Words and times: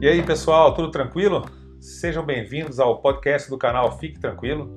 E 0.00 0.08
aí, 0.08 0.22
pessoal, 0.22 0.72
tudo 0.72 0.90
tranquilo? 0.90 1.44
Sejam 1.78 2.24
bem-vindos 2.24 2.80
ao 2.80 3.02
podcast 3.02 3.50
do 3.50 3.58
canal 3.58 3.98
Fique 3.98 4.18
Tranquilo. 4.18 4.70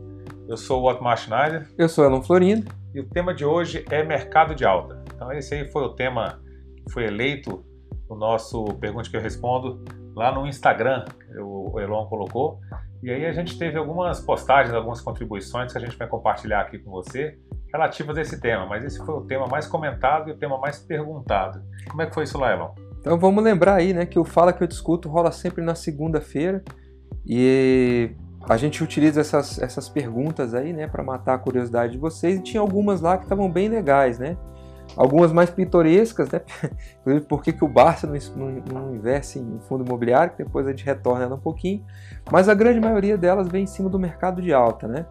Eu 0.50 0.58
sou 0.58 0.82
o 0.82 0.86
Otmar 0.86 1.18
Schneider. 1.18 1.66
Eu 1.78 1.88
sou 1.88 2.04
Elon 2.04 2.22
Florindo. 2.22 2.70
E 2.94 3.00
o 3.00 3.08
tema 3.08 3.34
de 3.34 3.46
hoje 3.46 3.86
é 3.90 4.04
mercado 4.04 4.54
de 4.54 4.66
alta. 4.66 5.02
Então, 5.16 5.32
esse 5.32 5.56
aí 5.56 5.66
foi 5.72 5.84
o 5.84 5.96
tema 5.96 6.42
que 6.76 6.92
foi 6.92 7.06
eleito 7.06 7.64
no 8.10 8.18
nosso 8.18 8.66
Pergunte 8.82 9.10
que 9.10 9.16
eu 9.16 9.22
Respondo 9.22 9.82
lá 10.14 10.30
no 10.30 10.46
Instagram, 10.46 11.06
o 11.40 11.80
Elon 11.80 12.06
colocou. 12.08 12.60
E 13.02 13.10
aí 13.10 13.26
a 13.26 13.32
gente 13.32 13.58
teve 13.58 13.78
algumas 13.78 14.20
postagens, 14.20 14.76
algumas 14.76 15.00
contribuições 15.00 15.72
que 15.72 15.78
a 15.78 15.82
gente 15.82 15.96
vai 15.96 16.08
compartilhar 16.10 16.60
aqui 16.60 16.80
com 16.80 16.92
você 16.92 17.40
relativas 17.72 18.18
a 18.18 18.22
esse 18.22 18.42
tema, 18.42 18.66
mas 18.66 18.84
esse 18.84 19.00
foi 19.06 19.16
o 19.16 19.22
tema 19.22 19.48
mais 19.48 19.68
comentado 19.68 20.30
e 20.30 20.34
o 20.34 20.38
tema 20.38 20.58
mais 20.58 20.80
perguntado. 20.80 21.64
Como 21.90 22.02
é 22.02 22.08
que 22.08 22.14
foi 22.14 22.26
isso 22.26 22.38
lá, 22.38 22.52
Elon? 22.52 22.93
Então 23.04 23.20
vamos 23.20 23.44
lembrar 23.44 23.76
aí, 23.76 23.94
né, 23.94 24.06
que 24.06 24.18
o 24.18 24.24
Fala 24.24 24.54
que 24.54 24.64
eu 24.64 24.68
discuto 24.68 25.10
rola 25.10 25.30
sempre 25.30 25.62
na 25.62 25.76
segunda-feira 25.76 26.64
e 27.26 28.12
a 28.48 28.56
gente 28.56 28.82
utiliza 28.82 29.20
essas, 29.20 29.62
essas 29.62 29.90
perguntas 29.90 30.54
aí, 30.54 30.72
né, 30.72 30.88
para 30.88 31.04
matar 31.04 31.34
a 31.34 31.38
curiosidade 31.38 31.92
de 31.92 31.98
vocês 31.98 32.40
e 32.40 32.42
tinha 32.42 32.62
algumas 32.62 33.02
lá 33.02 33.18
que 33.18 33.24
estavam 33.24 33.52
bem 33.52 33.68
legais, 33.68 34.18
né? 34.18 34.38
Algumas 34.96 35.34
mais 35.34 35.50
pitorescas, 35.50 36.30
né? 36.32 36.42
Por 37.28 37.44
que, 37.44 37.52
que 37.52 37.66
o 37.66 37.68
Barça 37.68 38.08
não, 38.08 38.16
não, 38.38 38.64
não 38.72 38.96
investe 38.96 39.38
em 39.38 39.60
fundo 39.68 39.84
imobiliário, 39.84 40.32
que 40.32 40.44
depois 40.44 40.66
a 40.66 40.70
gente 40.70 40.86
retorna 40.86 41.26
ela 41.26 41.36
um 41.36 41.40
pouquinho. 41.40 41.86
Mas 42.32 42.48
a 42.48 42.54
grande 42.54 42.80
maioria 42.80 43.18
delas 43.18 43.50
vem 43.50 43.64
em 43.64 43.68
cima 43.68 43.90
do 43.90 44.00
mercado 44.00 44.42
de 44.42 44.54
alta, 44.54 44.88
né? 44.88 45.06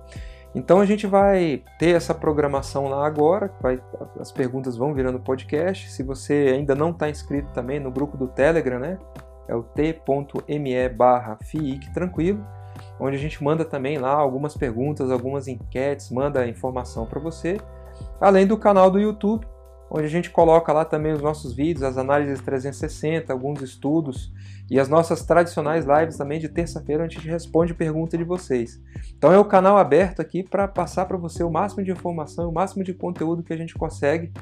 Então 0.55 0.81
a 0.81 0.87
gente 0.87 1.07
vai 1.07 1.63
ter 1.79 1.97
essa 1.97 2.15
programação 2.15 2.89
lá 2.89 3.07
agora, 3.07 3.51
vai, 3.61 3.81
as 4.21 4.31
perguntas 4.31 4.77
vão 4.77 4.93
virando 4.93 5.19
podcast. 5.19 5.91
Se 5.91 6.03
você 6.03 6.53
ainda 6.55 6.75
não 6.75 6.91
está 6.91 7.09
inscrito 7.09 7.51
também 7.53 7.81
no 7.81 7.91
grupo 7.91 8.17
do 8.17 8.29
Telegram, 8.29 8.79
né? 8.79 8.99
É 9.49 9.55
o 9.55 9.63
t.me 9.63 10.89
barra 10.91 11.39
tranquilo, 11.93 12.47
onde 13.01 13.17
a 13.17 13.19
gente 13.19 13.43
manda 13.43 13.65
também 13.65 13.99
lá 13.99 14.13
algumas 14.13 14.57
perguntas, 14.57 15.11
algumas 15.11 15.49
enquetes, 15.49 16.11
manda 16.11 16.47
informação 16.47 17.07
para 17.07 17.19
você. 17.19 17.59
Além 18.21 18.47
do 18.47 18.57
canal 18.57 18.91
do 18.91 19.01
YouTube, 19.01 19.47
onde 19.91 20.07
a 20.07 20.11
gente 20.11 20.31
coloca 20.31 20.73
lá 20.73 20.85
também 20.85 21.13
os 21.13 21.21
nossos 21.21 21.55
vídeos, 21.55 21.83
as 21.83 21.99
análises 21.99 22.41
360, 22.41 23.33
alguns 23.33 23.61
estudos 23.63 24.33
e 24.71 24.79
as 24.81 24.89
nossas 24.89 25.25
tradicionais 25.25 25.85
lives 25.85 26.17
também 26.17 26.39
de 26.41 26.49
terça-feira, 26.49 27.05
onde 27.05 27.17
a 27.17 27.21
gente 27.21 27.31
responde 27.31 27.75
pergunta 27.75 28.17
de 28.17 28.25
vocês. 28.25 28.81
Então 29.17 29.33
é 29.33 29.39
o 29.39 29.45
canal 29.45 29.77
aberto 29.77 30.21
aqui 30.21 30.43
para 30.43 30.67
passar 30.67 31.07
para 31.07 31.17
você 31.17 31.43
o 31.43 31.51
máximo 31.51 31.85
de 31.85 31.91
informação, 31.91 32.49
o 32.49 32.53
máximo 32.53 32.83
de 32.83 32.95
conteúdo 32.95 33.43
que 33.43 33.53
a 33.53 33.57
gente 33.57 33.75
consegue 33.75 34.33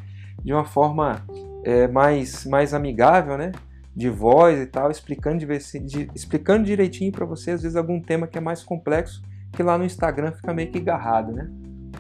de 0.43 0.53
uma 0.53 0.65
forma 0.65 1.25
é, 1.65 1.87
mais, 1.89 2.47
mais 2.47 2.73
amigável, 2.73 3.37
né? 3.37 3.53
De 3.95 4.09
voz 4.09 4.59
e 4.61 4.67
tal, 4.67 4.91
explicando, 4.91 5.39
de, 5.39 6.11
explicando 6.15 6.65
direitinho 6.65 7.13
para 7.13 7.27
você, 7.27 7.53
às 7.53 7.63
vezes, 7.63 7.77
algum 7.77 8.01
tema 8.01 8.27
que 8.27 8.39
é 8.39 8.41
mais 8.41 8.63
complexo, 8.63 9.23
que 9.53 9.63
lá 9.63 9.77
no 9.77 9.85
Instagram 9.85 10.33
fica 10.33 10.55
meio 10.55 10.71
que 10.71 10.79
agarrado, 10.79 11.33
né? 11.33 11.51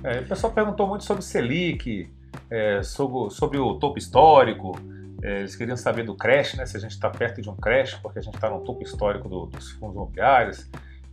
É, 0.02 0.20
o 0.20 0.28
pessoal 0.28 0.52
perguntou 0.52 0.86
muito 0.86 1.04
sobre 1.04 1.22
Selic, 1.22 2.08
é, 2.48 2.82
sobre, 2.82 3.34
sobre 3.34 3.58
o 3.58 3.74
topo 3.74 3.98
histórico. 3.98 4.72
É, 5.22 5.40
eles 5.40 5.54
queriam 5.54 5.76
saber 5.76 6.04
do 6.04 6.16
crash, 6.16 6.54
né? 6.54 6.64
Se 6.66 6.76
a 6.76 6.80
gente 6.80 6.92
está 6.92 7.10
perto 7.10 7.42
de 7.42 7.50
um 7.50 7.56
crash, 7.56 7.94
porque 7.96 8.18
a 8.18 8.22
gente 8.22 8.34
está 8.34 8.48
no 8.48 8.60
topo 8.60 8.82
histórico 8.82 9.28
do, 9.28 9.46
dos 9.46 9.70
fundos 9.72 9.94
imobiliários. 9.94 10.68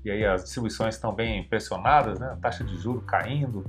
E 0.06 0.12
aí 0.12 0.26
as 0.26 0.44
distribuições 0.44 0.96
estão 0.96 1.14
bem 1.14 1.44
pressionadas, 1.48 2.20
né? 2.20 2.30
A 2.32 2.36
taxa 2.38 2.64
de 2.64 2.76
juro 2.78 3.02
caindo, 3.02 3.66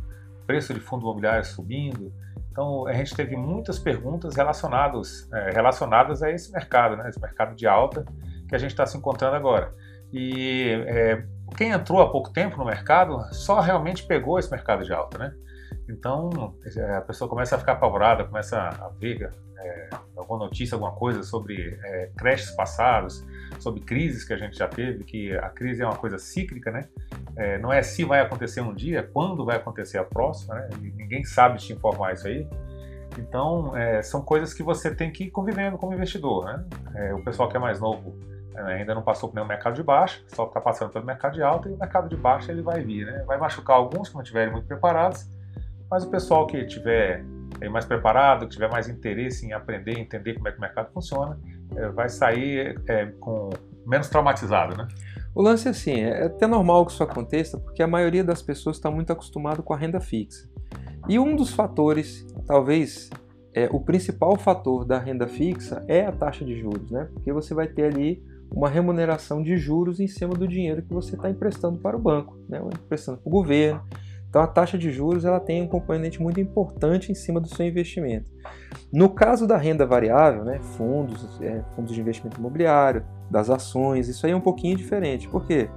preço 0.47 0.73
de 0.73 0.81
fundo 0.81 1.03
imobiliário 1.03 1.45
subindo. 1.45 2.13
Então 2.53 2.87
a 2.87 2.93
gente 2.93 3.15
teve 3.15 3.37
muitas 3.37 3.79
perguntas 3.79 4.37
relacionadas, 4.37 5.29
é, 5.33 5.51
relacionadas 5.51 6.23
a 6.23 6.31
esse 6.31 6.53
mercado, 6.53 6.97
né? 6.97 7.09
Esse 7.09 7.21
mercado 7.21 7.55
de 7.55 7.67
alta 7.67 8.05
que 8.49 8.55
a 8.55 8.59
gente 8.59 8.71
está 8.71 8.87
se 8.87 8.97
encontrando 8.97 9.37
agora. 9.37 9.75
E 10.13 10.71
é, 10.87 11.25
quem 11.57 11.71
entrou 11.71 12.01
há 12.01 12.11
pouco 12.11 12.33
tempo 12.33 12.57
no 12.57 12.65
mercado 12.65 13.23
só 13.33 13.61
realmente 13.61 14.07
pegou 14.07 14.39
esse 14.39 14.51
mercado 14.51 14.85
de 14.85 14.93
alta, 14.93 15.19
né? 15.19 15.35
Então 15.89 16.55
é, 16.77 16.97
a 16.97 17.01
pessoa 17.01 17.29
começa 17.29 17.57
a 17.57 17.59
ficar 17.59 17.73
apavorada, 17.73 18.25
começa 18.25 18.59
a 18.59 18.89
ver 18.99 19.31
é, 19.59 19.89
alguma 20.17 20.45
notícia, 20.45 20.75
alguma 20.75 20.93
coisa 20.93 21.23
sobre 21.23 21.79
é, 21.83 22.11
crashes 22.17 22.51
passados, 22.53 23.25
sobre 23.59 23.81
crises 23.81 24.25
que 24.25 24.33
a 24.33 24.37
gente 24.37 24.57
já 24.57 24.69
teve, 24.69 25.05
que 25.05 25.37
a 25.37 25.49
crise 25.49 25.83
é 25.83 25.87
uma 25.87 25.97
coisa 25.97 26.19
cíclica, 26.19 26.71
né? 26.71 26.89
É, 27.37 27.59
não 27.59 27.73
é 27.73 27.83
se 27.83 28.05
vai 28.05 28.21
acontecer 28.21 28.61
um 28.61 28.75
dia, 28.75 29.03
quando 29.03 29.45
vai 29.45 29.57
acontecer 29.57 29.99
a 29.99 30.05
próxima, 30.05 30.55
né? 30.55 30.69
E 30.81 30.91
ninguém 30.93 31.25
sabe 31.25 31.59
te 31.59 31.73
informar 31.73 32.15
isso 32.15 32.27
aí. 32.27 32.49
Então, 33.19 33.77
é, 33.77 34.03
são 34.03 34.23
coisas 34.23 34.53
que 34.55 34.63
você 34.63 34.95
tem 34.95 35.11
que 35.11 35.25
ir 35.25 35.31
convivendo 35.31 35.79
como 35.79 35.93
investidor, 35.95 36.45
né? 36.45 36.65
É, 36.95 37.15
o 37.15 37.23
pessoal 37.25 37.49
que 37.49 37.57
é 37.57 37.61
mais 37.61 37.81
novo 37.81 38.17
é, 38.55 38.61
ainda 38.75 38.95
não 38.95 39.03
passou 39.03 39.29
por 39.29 39.35
nenhum 39.35 39.47
mercado 39.47 39.75
de 39.75 39.83
baixa, 39.83 40.21
só 40.29 40.45
está 40.45 40.61
passando 40.61 40.91
pelo 40.93 41.05
mercado 41.05 41.35
de 41.35 41.43
alta, 41.43 41.69
e 41.69 41.73
o 41.73 41.79
mercado 41.79 42.09
de 42.09 42.17
baixa 42.17 42.53
ele 42.53 42.63
vai 42.63 42.81
vir, 42.81 43.07
né? 43.07 43.25
Vai 43.27 43.39
machucar 43.39 43.77
alguns 43.77 44.09
que 44.09 44.15
não 44.15 44.23
estiverem 44.23 44.53
muito 44.53 44.67
preparados, 44.67 45.29
mas 45.91 46.05
o 46.05 46.11
pessoal 46.11 46.47
que 46.47 46.65
tiver 46.67 47.25
mais 47.71 47.85
preparado, 47.85 48.47
que 48.47 48.55
tiver 48.55 48.71
mais 48.71 48.89
interesse 48.89 49.47
em 49.47 49.53
aprender, 49.53 49.99
entender 49.99 50.35
como 50.35 50.49
é 50.49 50.53
que 50.53 50.59
o 50.59 50.61
mercado 50.61 50.93
funciona, 50.93 51.39
é, 51.75 51.89
vai 51.89 52.09
sair 52.09 52.81
é, 52.87 53.07
com 53.19 53.51
menos 53.87 54.09
traumatizado, 54.09 54.77
né? 54.77 54.87
O 55.35 55.43
lance 55.43 55.67
é 55.67 55.71
assim, 55.71 56.01
é 56.01 56.27
até 56.27 56.47
normal 56.47 56.85
que 56.87 56.93
isso 56.93 57.03
aconteça, 57.03 57.59
porque 57.59 57.83
a 57.83 57.87
maioria 57.87 58.23
das 58.23 58.43
pessoas 58.43 58.77
está 58.77 58.91
muito 58.91 59.13
acostumado 59.13 59.63
com 59.63 59.73
a 59.73 59.77
renda 59.77 60.01
fixa. 60.01 60.49
E 61.09 61.19
um 61.19 61.35
dos 61.35 61.53
fatores, 61.53 62.27
talvez 62.47 63.11
é, 63.55 63.69
o 63.73 63.81
principal 63.81 64.37
fator 64.37 64.85
da 64.85 64.99
renda 64.99 65.27
fixa 65.27 65.85
é 65.89 66.07
a 66.07 66.13
taxa 66.13 66.45
de 66.45 66.59
juros, 66.59 66.91
né? 66.91 67.09
Porque 67.13 67.33
você 67.33 67.55
vai 67.55 67.67
ter 67.67 67.85
ali 67.85 68.23
uma 68.51 68.69
remuneração 68.69 69.43
de 69.43 69.57
juros 69.57 70.01
em 70.01 70.07
cima 70.07 70.35
do 70.35 70.49
dinheiro 70.49 70.83
que 70.83 70.93
você 70.93 71.17
está 71.17 71.31
emprestando 71.31 71.79
para 71.79 71.97
o 71.97 72.01
banco, 72.01 72.37
né? 72.49 72.61
emprestando 72.85 73.19
para 73.19 73.29
o 73.29 73.31
governo, 73.31 73.83
então 74.29 74.43
a 74.43 74.47
taxa 74.47 74.77
de 74.77 74.91
juros 74.91 75.25
ela 75.25 75.41
tem 75.41 75.63
um 75.63 75.67
componente 75.67 76.21
muito 76.21 76.41
importante 76.41 77.11
em 77.11 77.15
cima 77.15 77.41
do 77.41 77.49
seu 77.49 77.67
investimento. 77.67 78.27
No 78.93 79.09
caso 79.09 79.47
da 79.47 79.57
renda 79.57 79.87
variável, 79.87 80.45
né, 80.45 80.61
fundos, 80.77 81.41
é, 81.41 81.63
fundos 81.75 81.95
de 81.95 82.01
investimento 82.01 82.39
imobiliário, 82.39 83.05
das 83.31 83.51
ações, 83.51 84.09
isso 84.09 84.27
aí 84.27 84.33
é 84.33 84.37
um 84.37 84.41
pouquinho 84.41 84.77
diferente. 84.77 85.29
Por 85.29 85.47
quê? 85.47 85.69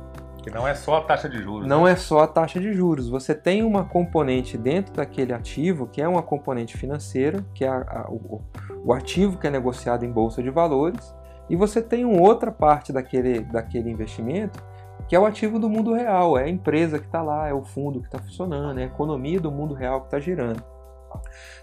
Que 0.41 0.49
não 0.49 0.67
é 0.67 0.73
só 0.73 0.97
a 0.97 1.01
taxa 1.01 1.29
de 1.29 1.41
juros. 1.41 1.67
Não 1.67 1.83
né? 1.83 1.91
é 1.91 1.95
só 1.95 2.21
a 2.21 2.27
taxa 2.27 2.59
de 2.59 2.73
juros. 2.73 3.07
Você 3.07 3.35
tem 3.35 3.63
uma 3.63 3.85
componente 3.85 4.57
dentro 4.57 4.93
daquele 4.93 5.33
ativo, 5.33 5.87
que 5.87 6.01
é 6.01 6.07
uma 6.07 6.23
componente 6.23 6.75
financeira, 6.77 7.45
que 7.53 7.63
é 7.63 7.67
a, 7.67 7.77
a, 7.77 8.09
o, 8.09 8.41
o 8.83 8.93
ativo 8.93 9.37
que 9.37 9.45
é 9.45 9.51
negociado 9.51 10.03
em 10.03 10.11
bolsa 10.11 10.41
de 10.41 10.49
valores, 10.49 11.13
e 11.49 11.55
você 11.55 11.81
tem 11.81 12.05
uma 12.05 12.21
outra 12.21 12.51
parte 12.51 12.91
daquele, 12.91 13.41
daquele 13.41 13.91
investimento 13.91 14.63
que 15.11 15.15
é 15.17 15.19
o 15.19 15.25
ativo 15.25 15.59
do 15.59 15.69
mundo 15.69 15.93
real, 15.93 16.37
é 16.37 16.45
a 16.45 16.49
empresa 16.49 16.97
que 16.97 17.05
está 17.05 17.21
lá, 17.21 17.45
é 17.45 17.53
o 17.53 17.65
fundo 17.65 17.99
que 17.99 18.05
está 18.05 18.17
funcionando, 18.17 18.79
é 18.79 18.83
a 18.83 18.85
economia 18.85 19.41
do 19.41 19.51
mundo 19.51 19.73
real 19.73 19.99
que 19.99 20.07
está 20.07 20.21
girando. 20.21 20.63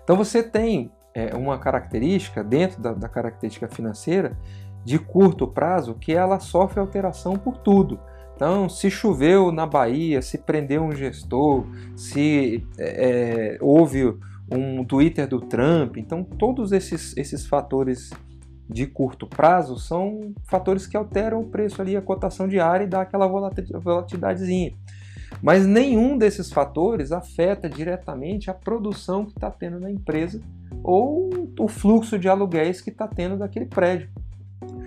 Então 0.05 0.19
você 0.19 0.43
tem 0.43 0.93
é, 1.15 1.35
uma 1.35 1.59
característica 1.59 2.45
dentro 2.45 2.83
da, 2.83 2.93
da 2.93 3.09
característica 3.09 3.67
financeira 3.67 4.37
de 4.85 4.99
curto 4.99 5.49
prazo 5.49 5.95
que 5.95 6.13
ela 6.13 6.39
sofre 6.39 6.79
alteração 6.79 7.39
por 7.39 7.57
tudo. 7.57 7.99
Então, 8.37 8.69
se 8.69 8.91
choveu 8.91 9.51
na 9.51 9.65
Bahia, 9.65 10.21
se 10.21 10.37
prendeu 10.37 10.83
um 10.83 10.93
gestor, 10.93 11.65
se 11.97 12.69
é, 12.77 13.55
é 13.55 13.59
houve 13.63 14.15
um 14.53 14.85
Twitter 14.85 15.27
do 15.27 15.41
Trump, 15.41 15.97
então 15.97 16.23
todos 16.23 16.71
esses, 16.71 17.17
esses 17.17 17.47
fatores 17.47 18.11
de 18.69 18.87
curto 18.87 19.27
prazo 19.27 19.79
são 19.79 20.35
fatores 20.45 20.87
que 20.87 20.97
alteram 20.97 21.41
o 21.41 21.49
preço 21.49 21.81
ali, 21.81 21.97
a 21.97 22.03
cotação 22.03 22.47
diária 22.47 22.85
e 22.85 22.89
dá 22.89 23.01
aquela 23.01 23.27
volatilidadezinha. 23.27 24.73
Mas 25.43 25.67
nenhum 25.67 26.19
desses 26.19 26.51
fatores 26.51 27.13
afeta 27.13 27.69
diretamente 27.69 28.51
a 28.51 28.55
produção 28.55 29.25
que 29.25 29.33
está 29.33 29.51
tendo 29.51 29.81
na 29.81 29.91
empresa 29.91 30.41
ou 30.83 31.31
o 31.59 31.69
fluxo 31.69 32.19
de 32.19 32.29
aluguéis 32.29 32.81
que 32.81 32.91
está 32.91 33.07
tendo 33.07 33.39
daquele 33.39 33.67
prédio. 33.67 34.09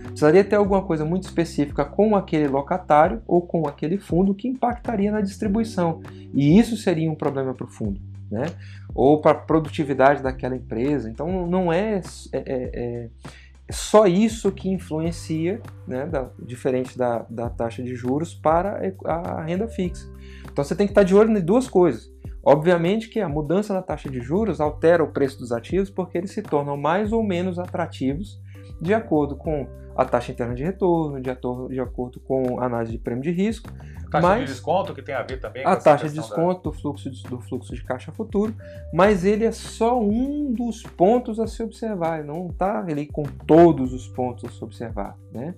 Precisaria 0.03 0.43
ter 0.43 0.57
alguma 0.57 0.83
coisa 0.83 1.05
muito 1.05 1.23
específica 1.23 1.85
com 1.85 2.15
aquele 2.15 2.47
locatário 2.47 3.21
ou 3.25 3.41
com 3.41 3.67
aquele 3.67 3.97
fundo 3.97 4.35
que 4.35 4.47
impactaria 4.47 5.11
na 5.11 5.21
distribuição. 5.21 6.01
E 6.33 6.59
isso 6.59 6.75
seria 6.75 7.09
um 7.09 7.15
problema 7.15 7.53
para 7.53 7.65
o 7.65 7.69
fundo. 7.69 7.99
Né? 8.29 8.45
Ou 8.93 9.21
para 9.21 9.31
a 9.31 9.41
produtividade 9.41 10.21
daquela 10.21 10.55
empresa. 10.55 11.09
Então 11.09 11.47
não 11.47 11.71
é, 11.71 12.01
é, 12.33 12.37
é, 12.37 12.71
é 12.73 13.09
é 13.50 13.50
só 13.71 14.05
isso 14.05 14.51
que 14.51 14.69
influencia, 14.69 15.61
né, 15.87 16.05
da, 16.05 16.29
diferente 16.39 16.97
da, 16.97 17.25
da 17.29 17.49
taxa 17.49 17.81
de 17.81 17.95
juros, 17.95 18.33
para 18.33 18.79
a 19.05 19.43
renda 19.43 19.67
fixa. 19.67 20.11
Então 20.51 20.63
você 20.63 20.75
tem 20.75 20.87
que 20.87 20.91
estar 20.91 21.03
de 21.03 21.15
olho 21.15 21.35
em 21.35 21.41
duas 21.41 21.67
coisas. 21.67 22.11
Obviamente 22.43 23.07
que 23.09 23.19
a 23.19 23.29
mudança 23.29 23.73
na 23.73 23.81
taxa 23.81 24.09
de 24.09 24.19
juros 24.19 24.59
altera 24.59 25.03
o 25.03 25.11
preço 25.11 25.37
dos 25.37 25.51
ativos 25.51 25.89
porque 25.89 26.17
eles 26.17 26.31
se 26.31 26.41
tornam 26.41 26.75
mais 26.75 27.11
ou 27.13 27.23
menos 27.23 27.59
atrativos 27.59 28.41
de 28.81 28.93
acordo 28.93 29.35
com 29.35 29.67
a 29.95 30.05
taxa 30.05 30.31
interna 30.31 30.55
de 30.55 30.63
retorno, 30.63 31.21
de, 31.21 31.29
ator, 31.29 31.69
de 31.69 31.79
acordo 31.79 32.19
com 32.19 32.59
a 32.59 32.65
análise 32.65 32.93
de 32.93 32.97
prêmio 32.97 33.23
de 33.23 33.31
risco. 33.31 33.69
Taxa 34.09 34.27
mas, 34.27 34.39
de 34.41 34.45
desconto, 34.47 34.93
que 34.93 35.01
tem 35.01 35.15
a 35.15 35.21
ver 35.21 35.39
também 35.39 35.63
com 35.63 35.69
a 35.69 35.75
taxa 35.75 36.09
de 36.09 36.15
desconto 36.15 36.63
da... 36.63 36.69
do, 36.69 36.73
fluxo 36.73 37.09
de, 37.09 37.23
do 37.23 37.39
fluxo 37.39 37.73
de 37.73 37.83
caixa 37.83 38.11
futuro, 38.11 38.53
mas 38.93 39.23
ele 39.23 39.45
é 39.45 39.51
só 39.51 40.01
um 40.01 40.51
dos 40.51 40.83
pontos 40.83 41.39
a 41.39 41.47
se 41.47 41.63
observar, 41.63 42.19
ele 42.19 42.27
não 42.27 42.47
está 42.47 42.79
ali 42.79 43.05
com 43.05 43.23
todos 43.23 43.93
os 43.93 44.07
pontos 44.09 44.45
a 44.45 44.49
se 44.49 44.63
observar. 44.63 45.17
Né? 45.31 45.55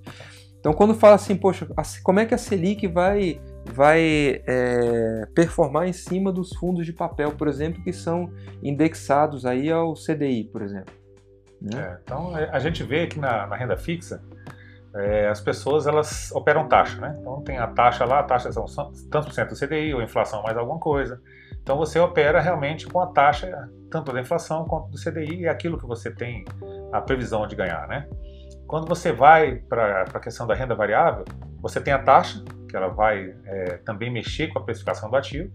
Então, 0.59 0.71
quando 0.71 0.93
fala 0.93 1.15
assim, 1.15 1.35
poxa, 1.35 1.67
como 2.03 2.19
é 2.19 2.25
que 2.25 2.33
a 2.33 2.37
Selic 2.37 2.87
vai, 2.87 3.41
vai 3.65 4.41
é, 4.47 5.27
performar 5.33 5.87
em 5.87 5.93
cima 5.93 6.31
dos 6.31 6.55
fundos 6.55 6.85
de 6.85 6.93
papel, 6.93 7.31
por 7.31 7.47
exemplo, 7.47 7.83
que 7.83 7.91
são 7.91 8.31
indexados 8.61 9.45
aí 9.45 9.69
ao 9.71 9.93
CDI, 9.93 10.45
por 10.45 10.61
exemplo? 10.61 11.02
Né? 11.63 11.79
É, 11.79 11.99
então, 12.03 12.35
a 12.35 12.59
gente 12.59 12.83
vê 12.83 13.07
que 13.07 13.17
na, 13.17 13.47
na 13.47 13.55
renda 13.55 13.77
fixa, 13.77 14.21
é, 14.95 15.27
as 15.27 15.41
pessoas 15.41 15.87
elas 15.87 16.31
operam 16.33 16.67
taxa, 16.67 16.99
né? 17.01 17.15
Então 17.19 17.41
tem 17.41 17.57
a 17.57 17.67
taxa 17.67 18.05
lá, 18.05 18.19
a 18.19 18.23
taxa 18.23 18.51
são 18.51 18.65
tantos 19.09 19.29
por 19.29 19.33
cento 19.33 19.49
do 19.49 19.55
CDI, 19.55 19.93
ou 19.93 20.01
inflação 20.03 20.43
mais 20.43 20.55
alguma 20.55 20.79
coisa. 20.79 21.19
Então 21.61 21.77
você 21.77 21.99
opera 21.99 22.39
realmente 22.39 22.85
com 22.85 22.99
a 22.99 23.07
taxa 23.07 23.69
tanto 23.89 24.11
da 24.11 24.21
inflação 24.21 24.65
quanto 24.65 24.89
do 24.89 24.97
CDI 24.97 25.41
e 25.41 25.45
é 25.45 25.49
aquilo 25.49 25.79
que 25.79 25.85
você 25.87 26.11
tem 26.11 26.45
a 26.91 27.01
previsão 27.01 27.47
de 27.47 27.55
ganhar, 27.55 27.87
né? 27.87 28.07
Quando 28.67 28.87
você 28.87 29.11
vai 29.11 29.55
para 29.55 30.03
a 30.03 30.19
questão 30.19 30.45
da 30.45 30.53
renda 30.53 30.75
variável, 30.75 31.25
você 31.59 31.79
tem 31.81 31.93
a 31.93 31.99
taxa, 31.99 32.43
que 32.69 32.75
ela 32.75 32.87
vai 32.87 33.35
é, 33.45 33.77
também 33.77 34.11
mexer 34.11 34.47
com 34.49 34.59
a 34.59 34.63
precificação 34.63 35.09
do 35.09 35.15
ativo, 35.15 35.51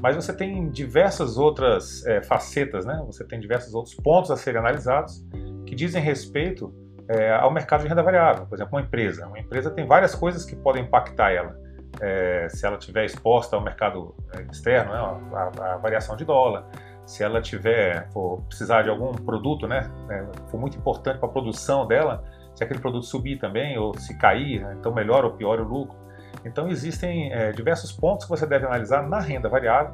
mas 0.00 0.16
você 0.16 0.32
tem 0.32 0.70
diversas 0.70 1.36
outras 1.36 2.04
é, 2.06 2.22
facetas, 2.22 2.86
né? 2.86 3.02
Você 3.06 3.24
tem 3.24 3.38
diversos 3.38 3.74
outros 3.74 3.94
pontos 3.94 4.30
a 4.30 4.36
serem 4.36 4.60
analisados 4.60 5.24
que 5.66 5.74
dizem 5.74 6.02
respeito 6.02 6.72
é, 7.08 7.32
ao 7.32 7.50
mercado 7.50 7.82
de 7.82 7.88
renda 7.88 8.02
variável. 8.02 8.46
Por 8.46 8.54
exemplo, 8.54 8.76
uma 8.76 8.82
empresa. 8.82 9.26
Uma 9.26 9.38
empresa 9.38 9.70
tem 9.70 9.86
várias 9.86 10.14
coisas 10.14 10.44
que 10.44 10.56
podem 10.56 10.84
impactar 10.84 11.32
ela. 11.32 11.56
É, 12.00 12.48
se 12.48 12.64
ela 12.64 12.76
estiver 12.76 13.04
exposta 13.04 13.56
ao 13.56 13.62
mercado 13.62 14.14
externo, 14.50 14.92
né, 14.92 14.98
a, 15.34 15.72
a, 15.72 15.76
variação 15.76 16.16
de 16.16 16.24
dólar, 16.24 16.64
se 17.04 17.24
ela 17.24 17.42
tiver 17.42 18.08
for 18.12 18.40
precisar 18.42 18.82
de 18.82 18.90
algum 18.90 19.12
produto, 19.12 19.66
né, 19.66 19.90
é, 20.08 20.24
for 20.48 20.58
muito 20.58 20.78
importante 20.78 21.18
para 21.18 21.28
a 21.28 21.32
produção 21.32 21.86
dela, 21.86 22.22
se 22.54 22.62
aquele 22.62 22.78
produto 22.78 23.04
subir 23.04 23.38
também 23.38 23.76
ou 23.76 23.92
se 23.98 24.16
cair, 24.16 24.60
né, 24.60 24.76
então 24.78 24.94
melhora 24.94 25.26
ou 25.26 25.32
piora 25.32 25.62
o 25.62 25.68
lucro. 25.68 25.98
Então 26.44 26.68
existem 26.68 27.32
é, 27.32 27.52
diversos 27.52 27.92
pontos 27.92 28.24
que 28.24 28.30
você 28.30 28.46
deve 28.46 28.66
analisar 28.66 29.06
na 29.06 29.20
renda 29.20 29.48
variável 29.48 29.92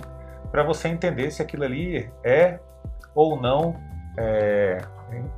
para 0.51 0.63
você 0.63 0.89
entender 0.89 1.31
se 1.31 1.43
aquilo 1.43 1.65
ali 1.65 2.11
é 2.23 2.59
ou 3.15 3.41
não 3.41 3.77
é, 4.19 4.79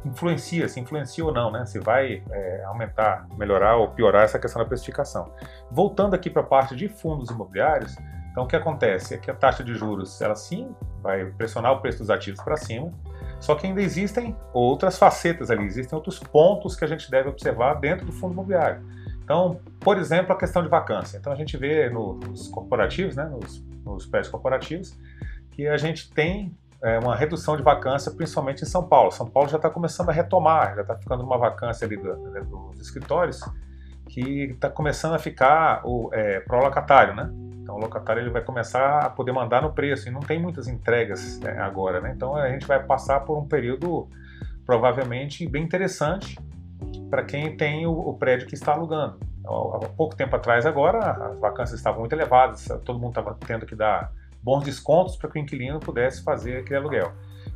influencia, 0.04 0.68
se 0.68 0.80
influencia 0.80 1.24
ou 1.24 1.32
não, 1.32 1.50
né? 1.50 1.66
Se 1.66 1.78
vai 1.78 2.22
é, 2.30 2.64
aumentar, 2.64 3.26
melhorar 3.36 3.76
ou 3.76 3.88
piorar 3.88 4.24
essa 4.24 4.38
questão 4.38 4.62
da 4.62 4.68
precificação. 4.68 5.32
Voltando 5.70 6.14
aqui 6.14 6.30
para 6.30 6.42
a 6.42 6.46
parte 6.46 6.76
de 6.76 6.88
fundos 6.88 7.30
imobiliários, 7.30 7.96
então 8.30 8.44
o 8.44 8.46
que 8.46 8.56
acontece 8.56 9.14
é 9.14 9.18
que 9.18 9.30
a 9.30 9.34
taxa 9.34 9.64
de 9.64 9.74
juros, 9.74 10.20
ela 10.20 10.34
sim 10.34 10.74
vai 11.02 11.24
pressionar 11.26 11.72
o 11.72 11.80
preço 11.80 11.98
dos 11.98 12.10
ativos 12.10 12.42
para 12.42 12.56
cima, 12.56 12.92
só 13.40 13.54
que 13.54 13.66
ainda 13.66 13.80
existem 13.82 14.36
outras 14.52 14.98
facetas 14.98 15.50
ali, 15.50 15.64
existem 15.64 15.96
outros 15.96 16.18
pontos 16.18 16.76
que 16.76 16.84
a 16.84 16.88
gente 16.88 17.10
deve 17.10 17.28
observar 17.28 17.74
dentro 17.74 18.06
do 18.06 18.12
fundo 18.12 18.32
imobiliário. 18.32 18.82
Então, 19.28 19.60
por 19.78 19.98
exemplo, 19.98 20.32
a 20.32 20.38
questão 20.38 20.62
de 20.62 20.70
vacância. 20.70 21.18
Então 21.18 21.30
a 21.30 21.36
gente 21.36 21.54
vê 21.58 21.90
nos 21.90 22.48
corporativos, 22.48 23.14
né, 23.14 23.26
nos, 23.26 23.62
nos 23.84 24.06
prédios 24.06 24.30
corporativos, 24.30 24.98
que 25.50 25.68
a 25.68 25.76
gente 25.76 26.10
tem 26.14 26.56
é, 26.82 26.98
uma 26.98 27.14
redução 27.14 27.54
de 27.54 27.62
vacância, 27.62 28.10
principalmente 28.10 28.62
em 28.62 28.64
São 28.64 28.88
Paulo. 28.88 29.10
São 29.10 29.28
Paulo 29.28 29.46
já 29.50 29.56
está 29.56 29.68
começando 29.68 30.08
a 30.08 30.12
retomar, 30.12 30.74
já 30.76 30.80
está 30.80 30.96
ficando 30.96 31.22
uma 31.24 31.36
vacância 31.36 31.86
ali 31.86 31.98
do, 31.98 32.16
né, 32.30 32.40
dos 32.40 32.80
escritórios 32.80 33.42
que 34.08 34.44
está 34.44 34.70
começando 34.70 35.12
a 35.12 35.18
ficar 35.18 35.82
o 35.84 36.08
é, 36.14 36.42
o 36.50 36.56
locatário, 36.56 37.14
né? 37.14 37.30
Então 37.60 37.74
o 37.74 37.78
locatário 37.78 38.22
ele 38.22 38.30
vai 38.30 38.40
começar 38.40 39.00
a 39.00 39.10
poder 39.10 39.32
mandar 39.32 39.60
no 39.60 39.74
preço 39.74 40.08
e 40.08 40.10
não 40.10 40.20
tem 40.20 40.40
muitas 40.40 40.68
entregas 40.68 41.38
né, 41.40 41.58
agora, 41.58 42.00
né? 42.00 42.14
Então 42.16 42.34
a 42.34 42.48
gente 42.48 42.66
vai 42.66 42.82
passar 42.82 43.20
por 43.20 43.36
um 43.36 43.46
período 43.46 44.08
provavelmente 44.64 45.46
bem 45.46 45.64
interessante 45.64 46.38
para 47.10 47.22
quem 47.24 47.56
tem 47.56 47.86
o, 47.86 47.92
o, 47.92 48.14
prédio 48.14 48.46
que 48.46 48.54
está 48.54 48.72
alugando. 48.72 49.18
Há 49.44 49.88
pouco 49.96 50.14
tempo 50.14 50.36
atrás 50.36 50.66
agora 50.66 50.98
as 50.98 51.38
vacâncias 51.38 51.78
estavam 51.78 52.00
muito 52.00 52.12
elevadas, 52.12 52.66
todo 52.84 52.98
mundo 52.98 53.10
estava 53.18 53.36
tendo 53.46 53.64
que 53.64 53.74
dar 53.74 54.12
bons 54.42 54.64
descontos 54.64 55.16
para 55.16 55.30
que 55.30 55.38
o 55.38 55.42
inquilino 55.42 55.80
pudesse 55.80 56.22
fazer 56.22 56.58
aquele 56.58 56.76
aluguel. 56.76 57.12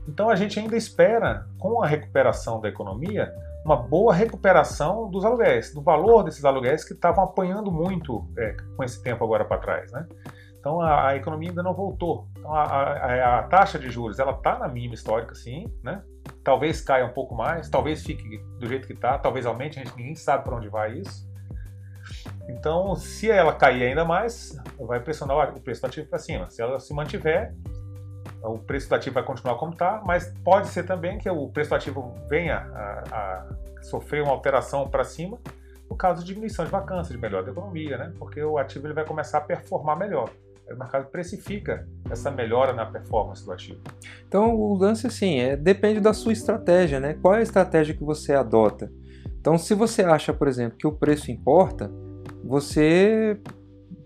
Então 0.08 0.28
a 0.28 0.36
gente 0.36 0.58
ainda 0.58 0.76
espera, 0.76 1.46
com 1.58 1.82
a 1.82 1.86
recuperação 1.86 2.60
da 2.60 2.68
economia, 2.68 3.32
uma 3.64 3.76
boa 3.76 4.12
recuperação 4.12 5.08
dos 5.08 5.24
aluguéis, 5.24 5.72
do 5.72 5.80
valor 5.80 6.24
desses 6.24 6.44
aluguéis 6.44 6.84
que 6.84 6.94
estavam 6.94 7.22
apanhando 7.22 7.70
muito 7.70 8.26
é, 8.36 8.56
com 8.76 8.82
esse 8.82 9.02
tempo 9.02 9.22
agora 9.24 9.44
para 9.44 9.58
trás. 9.58 9.92
Né? 9.92 10.06
Então 10.62 10.80
a, 10.80 11.08
a, 11.08 11.16
economia 11.16 11.48
ainda 11.48 11.62
não 11.62 11.74
voltou. 11.74 12.28
Então 12.38 12.54
a, 12.54 12.62
a, 12.62 13.38
a 13.40 13.42
taxa 13.42 13.80
de 13.80 13.90
juros 13.90 14.20
ela 14.20 14.30
está 14.30 14.60
na 14.60 14.68
mínima 14.68 14.94
histórica, 14.94 15.34
sim. 15.34 15.66
Né? 15.82 16.00
Talvez 16.44 16.80
caia 16.80 17.04
um 17.04 17.12
pouco 17.12 17.34
mais, 17.34 17.68
talvez 17.68 18.04
fique 18.04 18.38
do 18.60 18.68
jeito 18.68 18.86
que 18.86 18.92
está, 18.92 19.18
talvez 19.18 19.44
aumente, 19.44 19.80
a 19.80 19.84
gente 19.84 19.96
ninguém 19.96 20.14
sabe 20.14 20.44
para 20.44 20.54
onde 20.54 20.68
vai 20.68 20.92
isso. 20.92 21.28
Então, 22.48 22.94
se 22.94 23.28
ela 23.28 23.52
cair 23.52 23.82
ainda 23.82 24.04
mais, 24.04 24.56
vai 24.78 25.00
pressionar 25.00 25.52
o 25.52 25.60
preço 25.60 25.80
do 25.80 25.86
ativo 25.86 26.06
para 26.08 26.18
cima. 26.18 26.48
Se 26.48 26.62
ela 26.62 26.78
se 26.78 26.94
mantiver, 26.94 27.52
o 28.40 28.58
preço 28.58 28.88
do 28.88 28.94
ativo 28.94 29.14
vai 29.14 29.24
continuar 29.24 29.56
como 29.56 29.72
está, 29.72 30.00
mas 30.04 30.32
pode 30.44 30.68
ser 30.68 30.84
também 30.84 31.18
que 31.18 31.28
o 31.28 31.48
preço 31.48 31.70
do 31.70 31.76
ativo 31.76 32.14
venha 32.28 32.58
a, 32.58 33.02
a 33.10 33.82
sofrer 33.82 34.22
uma 34.22 34.32
alteração 34.32 34.88
para 34.88 35.02
cima 35.02 35.38
por 35.88 35.96
causa 35.96 36.20
de 36.20 36.26
diminuição 36.28 36.64
de 36.64 36.70
vacância, 36.70 37.12
de 37.12 37.20
melhora 37.20 37.44
da 37.44 37.50
economia, 37.50 37.98
né? 37.98 38.12
porque 38.18 38.42
o 38.42 38.58
ativo 38.58 38.86
ele 38.86 38.94
vai 38.94 39.04
começar 39.04 39.38
a 39.38 39.40
performar 39.40 39.98
melhor. 39.98 40.30
O 40.74 40.78
mercado 40.78 41.10
precifica 41.10 41.86
essa 42.10 42.30
melhora 42.30 42.72
na 42.72 42.86
performance 42.86 43.44
do 43.44 43.52
ativo. 43.52 43.80
Então, 44.26 44.54
o 44.54 44.74
lance 44.74 45.06
assim, 45.06 45.38
é, 45.38 45.56
depende 45.56 46.00
da 46.00 46.12
sua 46.12 46.32
estratégia, 46.32 47.00
né? 47.00 47.14
Qual 47.20 47.34
é 47.34 47.38
a 47.38 47.42
estratégia 47.42 47.94
que 47.94 48.04
você 48.04 48.32
adota? 48.32 48.90
Então, 49.40 49.58
se 49.58 49.74
você 49.74 50.02
acha, 50.02 50.32
por 50.32 50.48
exemplo, 50.48 50.78
que 50.78 50.86
o 50.86 50.92
preço 50.92 51.30
importa, 51.30 51.90
você 52.44 53.38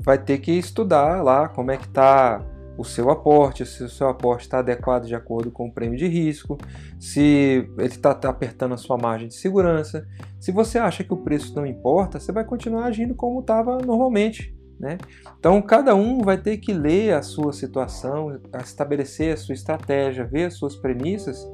vai 0.02 0.18
ter 0.18 0.38
que 0.38 0.52
estudar 0.52 1.22
lá 1.22 1.48
como 1.48 1.70
é 1.70 1.76
que 1.76 1.86
está 1.86 2.44
o 2.78 2.84
seu 2.84 3.10
aporte, 3.10 3.64
se 3.64 3.82
o 3.82 3.88
seu 3.88 4.08
aporte 4.08 4.42
está 4.42 4.58
adequado 4.58 5.06
de 5.06 5.14
acordo 5.14 5.50
com 5.50 5.66
o 5.66 5.72
prêmio 5.72 5.98
de 5.98 6.06
risco, 6.06 6.58
se 6.98 7.68
ele 7.78 7.86
está 7.86 8.14
tá 8.14 8.28
apertando 8.28 8.74
a 8.74 8.76
sua 8.76 8.96
margem 8.98 9.28
de 9.28 9.34
segurança. 9.34 10.06
Se 10.38 10.52
você 10.52 10.78
acha 10.78 11.02
que 11.02 11.12
o 11.12 11.16
preço 11.16 11.54
não 11.54 11.66
importa, 11.66 12.20
você 12.20 12.32
vai 12.32 12.44
continuar 12.44 12.84
agindo 12.84 13.14
como 13.14 13.40
estava 13.40 13.78
normalmente. 13.78 14.55
Né? 14.78 14.98
Então, 15.38 15.60
cada 15.62 15.94
um 15.94 16.20
vai 16.20 16.36
ter 16.36 16.58
que 16.58 16.72
ler 16.72 17.14
a 17.14 17.22
sua 17.22 17.52
situação, 17.52 18.38
estabelecer 18.62 19.32
a 19.32 19.36
sua 19.36 19.54
estratégia, 19.54 20.24
ver 20.24 20.46
as 20.46 20.54
suas 20.54 20.76
premissas 20.76 21.48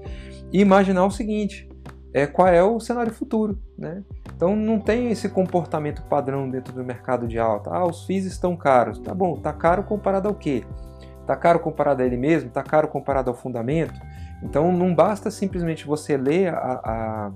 e 0.53 0.61
imaginar 0.61 1.07
o 1.07 1.11
seguinte: 1.11 1.69
é, 2.13 2.27
qual 2.27 2.49
é 2.49 2.63
o 2.63 2.79
cenário 2.79 3.13
futuro. 3.13 3.59
Né? 3.79 4.03
Então 4.35 4.55
não 4.55 4.79
tem 4.79 5.11
esse 5.11 5.29
comportamento 5.29 6.03
padrão 6.03 6.49
dentro 6.49 6.73
do 6.73 6.85
mercado 6.85 7.27
de 7.27 7.39
alta. 7.39 7.71
Ah, 7.71 7.87
os 7.87 8.05
FIIs 8.05 8.27
estão 8.27 8.57
caros. 8.57 8.99
Tá 8.99 9.15
bom, 9.15 9.37
tá 9.37 9.53
caro 9.53 9.83
comparado 9.83 10.29
ao 10.29 10.35
quê? 10.35 10.65
Tá 11.27 11.37
caro 11.37 11.61
comparado 11.61 12.03
a 12.03 12.07
ele 12.07 12.17
mesmo? 12.17 12.51
Tá 12.51 12.63
caro 12.63 12.89
comparado 12.89 13.31
ao 13.31 13.37
fundamento? 13.37 13.99
Então 14.43 14.73
não 14.73 14.95
basta 14.95 15.31
simplesmente 15.31 15.87
você 15.87 16.17
ler 16.17 16.53
a, 16.53 16.81
a, 16.85 17.31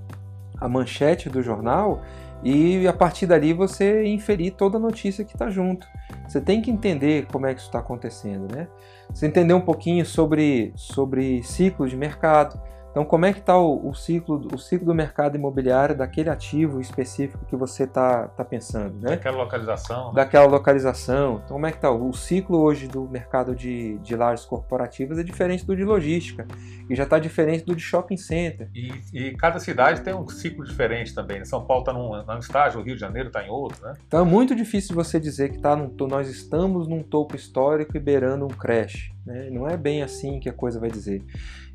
a 0.60 0.68
manchete 0.68 1.30
do 1.30 1.40
jornal 1.42 2.02
e 2.42 2.86
a 2.86 2.92
partir 2.92 3.26
dali 3.26 3.52
você 3.52 4.04
inferir 4.04 4.52
toda 4.52 4.76
a 4.76 4.80
notícia 4.80 5.24
que 5.24 5.34
está 5.34 5.50
junto. 5.50 5.86
Você 6.26 6.40
tem 6.40 6.60
que 6.60 6.70
entender 6.70 7.26
como 7.26 7.46
é 7.46 7.54
que 7.54 7.60
isso 7.60 7.68
está 7.68 7.78
acontecendo, 7.78 8.54
né? 8.54 8.68
Você 9.12 9.26
entender 9.26 9.54
um 9.54 9.60
pouquinho 9.60 10.04
sobre, 10.04 10.72
sobre 10.76 11.42
ciclos 11.42 11.90
de 11.90 11.96
mercado, 11.96 12.60
então, 12.96 13.04
como 13.04 13.26
é 13.26 13.32
que 13.34 13.40
está 13.40 13.58
o, 13.58 13.90
o, 13.90 13.94
ciclo, 13.94 14.48
o 14.54 14.56
ciclo 14.56 14.86
do 14.86 14.94
mercado 14.94 15.36
imobiliário 15.36 15.94
daquele 15.94 16.30
ativo 16.30 16.80
específico 16.80 17.44
que 17.44 17.54
você 17.54 17.84
está 17.84 18.26
tá 18.28 18.42
pensando, 18.42 18.94
né? 18.94 19.10
Daquela 19.10 19.36
localização. 19.36 20.06
Né? 20.06 20.14
Daquela 20.14 20.46
localização. 20.46 21.42
Então, 21.44 21.56
como 21.56 21.66
é 21.66 21.72
que 21.72 21.76
está? 21.76 21.90
O 21.90 22.10
ciclo 22.14 22.58
hoje 22.58 22.88
do 22.88 23.06
mercado 23.06 23.54
de, 23.54 23.98
de 23.98 24.16
lajes 24.16 24.46
corporativas 24.46 25.18
é 25.18 25.22
diferente 25.22 25.66
do 25.66 25.76
de 25.76 25.84
logística 25.84 26.46
e 26.88 26.96
já 26.96 27.02
está 27.02 27.18
diferente 27.18 27.66
do 27.66 27.76
de 27.76 27.82
shopping 27.82 28.16
center. 28.16 28.70
E, 28.74 28.90
e, 29.12 29.36
cada 29.36 29.58
cidade 29.58 30.00
tem 30.00 30.14
um 30.14 30.26
ciclo 30.26 30.64
diferente 30.64 31.14
também. 31.14 31.40
Né? 31.40 31.44
São 31.44 31.66
Paulo 31.66 31.82
está 31.82 31.92
num, 31.92 32.24
num 32.24 32.38
estágio, 32.38 32.80
o 32.80 32.82
Rio 32.82 32.94
de 32.94 33.00
Janeiro 33.02 33.28
está 33.28 33.44
em 33.44 33.50
outro, 33.50 33.84
né? 33.84 33.92
Então, 34.06 34.20
é 34.20 34.24
muito 34.24 34.56
difícil 34.56 34.94
você 34.94 35.20
dizer 35.20 35.50
que 35.50 35.58
tá 35.58 35.76
num, 35.76 35.94
nós 36.06 36.30
estamos 36.30 36.88
num 36.88 37.02
topo 37.02 37.36
histórico 37.36 37.94
e 37.94 38.00
beirando 38.00 38.46
um 38.46 38.48
crash. 38.48 39.12
Né? 39.26 39.50
Não 39.50 39.68
é 39.68 39.76
bem 39.76 40.02
assim 40.02 40.38
que 40.38 40.48
a 40.48 40.52
coisa 40.52 40.78
vai 40.78 40.90
dizer. 40.90 41.20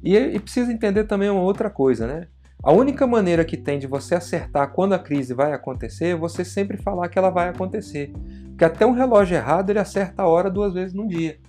E, 0.04 0.18
e 0.18 0.40
precisa 0.40 0.72
entender 0.72 1.04
também 1.04 1.30
uma 1.30 1.42
outra 1.42 1.70
coisa, 1.70 2.08
né? 2.08 2.28
A 2.64 2.72
única 2.72 3.08
maneira 3.08 3.44
que 3.44 3.58
tem 3.58 3.80
de 3.80 3.88
você 3.88 4.14
acertar 4.14 4.72
quando 4.72 4.94
a 4.94 5.00
crise 5.00 5.34
vai 5.34 5.52
acontecer 5.52 6.10
é 6.10 6.16
você 6.16 6.46
sempre 6.46 6.78
falar 6.78 7.10
que 7.10 7.18
ela 7.18 7.32
vai 7.32 7.50
acontecer. 7.50 8.12
Porque 8.50 8.64
até 8.64 8.86
um 8.86 8.92
relógio 8.92 9.36
errado 9.36 9.72
ele 9.72 9.80
acerta 9.80 10.22
a 10.22 10.28
hora 10.28 10.50
duas 10.50 10.74
vezes 10.74 10.94
num 10.94 11.08
dia. 11.08 11.40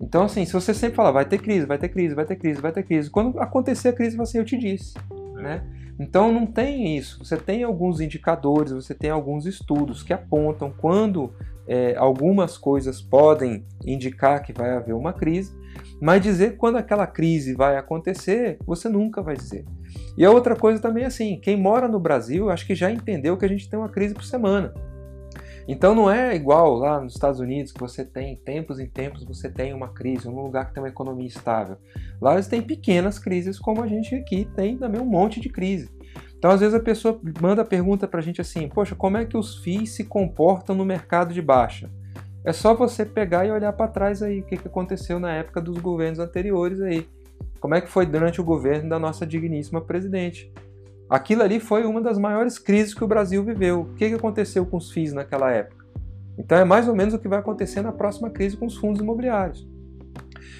Então, 0.00 0.24
assim, 0.24 0.44
se 0.44 0.52
você 0.52 0.74
sempre 0.74 0.96
falar 0.96 1.12
vai 1.12 1.24
ter 1.24 1.38
crise, 1.38 1.64
vai 1.64 1.78
ter 1.78 1.88
crise, 1.88 2.12
vai 2.12 2.24
ter 2.24 2.34
crise, 2.34 2.60
vai 2.60 2.72
ter 2.72 2.82
crise, 2.82 3.08
quando 3.08 3.38
acontecer 3.38 3.90
a 3.90 3.92
crise, 3.92 4.16
você 4.16 4.40
eu 4.40 4.44
te 4.44 4.58
disse. 4.58 4.94
Né? 5.36 5.62
Então 5.98 6.32
não 6.32 6.44
tem 6.44 6.96
isso. 6.96 7.24
Você 7.24 7.36
tem 7.36 7.62
alguns 7.62 8.00
indicadores, 8.00 8.72
você 8.72 8.94
tem 8.94 9.10
alguns 9.10 9.46
estudos 9.46 10.02
que 10.02 10.12
apontam 10.12 10.72
quando 10.76 11.32
é, 11.66 11.94
algumas 11.96 12.58
coisas 12.58 13.00
podem 13.00 13.64
indicar 13.84 14.42
que 14.42 14.52
vai 14.52 14.70
haver 14.70 14.94
uma 14.94 15.12
crise, 15.12 15.54
mas 16.00 16.22
dizer 16.22 16.56
quando 16.56 16.76
aquela 16.76 17.06
crise 17.06 17.54
vai 17.54 17.76
acontecer, 17.76 18.58
você 18.66 18.88
nunca 18.88 19.22
vai 19.22 19.36
dizer. 19.36 19.64
E 20.16 20.24
a 20.24 20.30
outra 20.30 20.56
coisa 20.56 20.80
também 20.80 21.04
é 21.04 21.06
assim, 21.06 21.38
quem 21.40 21.56
mora 21.56 21.88
no 21.88 22.00
Brasil, 22.00 22.50
acho 22.50 22.66
que 22.66 22.74
já 22.74 22.90
entendeu 22.90 23.36
que 23.36 23.44
a 23.44 23.48
gente 23.48 23.68
tem 23.68 23.78
uma 23.78 23.88
crise 23.88 24.14
por 24.14 24.24
semana. 24.24 24.72
Então 25.66 25.94
não 25.94 26.10
é 26.10 26.34
igual 26.34 26.74
lá 26.74 27.00
nos 27.00 27.14
Estados 27.14 27.38
Unidos 27.38 27.72
que 27.72 27.78
você 27.78 28.04
tem 28.04 28.36
tempos 28.36 28.80
em 28.80 28.86
tempos 28.86 29.24
você 29.24 29.48
tem 29.48 29.72
uma 29.72 29.88
crise, 29.88 30.28
um 30.28 30.42
lugar 30.42 30.66
que 30.66 30.74
tem 30.74 30.82
uma 30.82 30.88
economia 30.88 31.28
estável. 31.28 31.76
Lá 32.20 32.34
eles 32.34 32.48
têm 32.48 32.60
pequenas 32.60 33.18
crises 33.18 33.58
como 33.58 33.82
a 33.82 33.86
gente 33.86 34.14
aqui 34.14 34.48
tem 34.56 34.76
também 34.76 35.00
um 35.00 35.06
monte 35.06 35.40
de 35.40 35.48
crise. 35.48 35.88
Então 36.42 36.50
às 36.50 36.58
vezes 36.58 36.74
a 36.74 36.80
pessoa 36.80 37.20
manda 37.40 37.62
a 37.62 37.64
pergunta 37.64 38.08
para 38.08 38.18
a 38.18 38.22
gente 38.22 38.40
assim, 38.40 38.68
poxa, 38.68 38.96
como 38.96 39.16
é 39.16 39.24
que 39.24 39.36
os 39.36 39.58
FIIs 39.58 39.92
se 39.92 40.02
comportam 40.02 40.74
no 40.74 40.84
mercado 40.84 41.32
de 41.32 41.40
baixa? 41.40 41.88
É 42.44 42.52
só 42.52 42.74
você 42.74 43.06
pegar 43.06 43.46
e 43.46 43.52
olhar 43.52 43.72
para 43.74 43.86
trás 43.86 44.24
aí 44.24 44.40
o 44.40 44.42
que, 44.42 44.56
que 44.56 44.66
aconteceu 44.66 45.20
na 45.20 45.32
época 45.32 45.60
dos 45.60 45.78
governos 45.78 46.18
anteriores 46.18 46.80
aí. 46.80 47.06
Como 47.60 47.76
é 47.76 47.80
que 47.80 47.88
foi 47.88 48.06
durante 48.06 48.40
o 48.40 48.44
governo 48.44 48.90
da 48.90 48.98
nossa 48.98 49.24
digníssima 49.24 49.80
presidente? 49.80 50.52
Aquilo 51.08 51.44
ali 51.44 51.60
foi 51.60 51.84
uma 51.84 52.00
das 52.00 52.18
maiores 52.18 52.58
crises 52.58 52.92
que 52.92 53.04
o 53.04 53.06
Brasil 53.06 53.44
viveu. 53.44 53.82
O 53.82 53.94
que, 53.94 54.08
que 54.08 54.16
aconteceu 54.16 54.66
com 54.66 54.78
os 54.78 54.90
FIIs 54.90 55.12
naquela 55.12 55.48
época? 55.52 55.86
Então 56.36 56.58
é 56.58 56.64
mais 56.64 56.88
ou 56.88 56.96
menos 56.96 57.14
o 57.14 57.20
que 57.20 57.28
vai 57.28 57.38
acontecer 57.38 57.82
na 57.82 57.92
próxima 57.92 58.30
crise 58.30 58.56
com 58.56 58.66
os 58.66 58.76
fundos 58.76 59.00
imobiliários. 59.00 59.64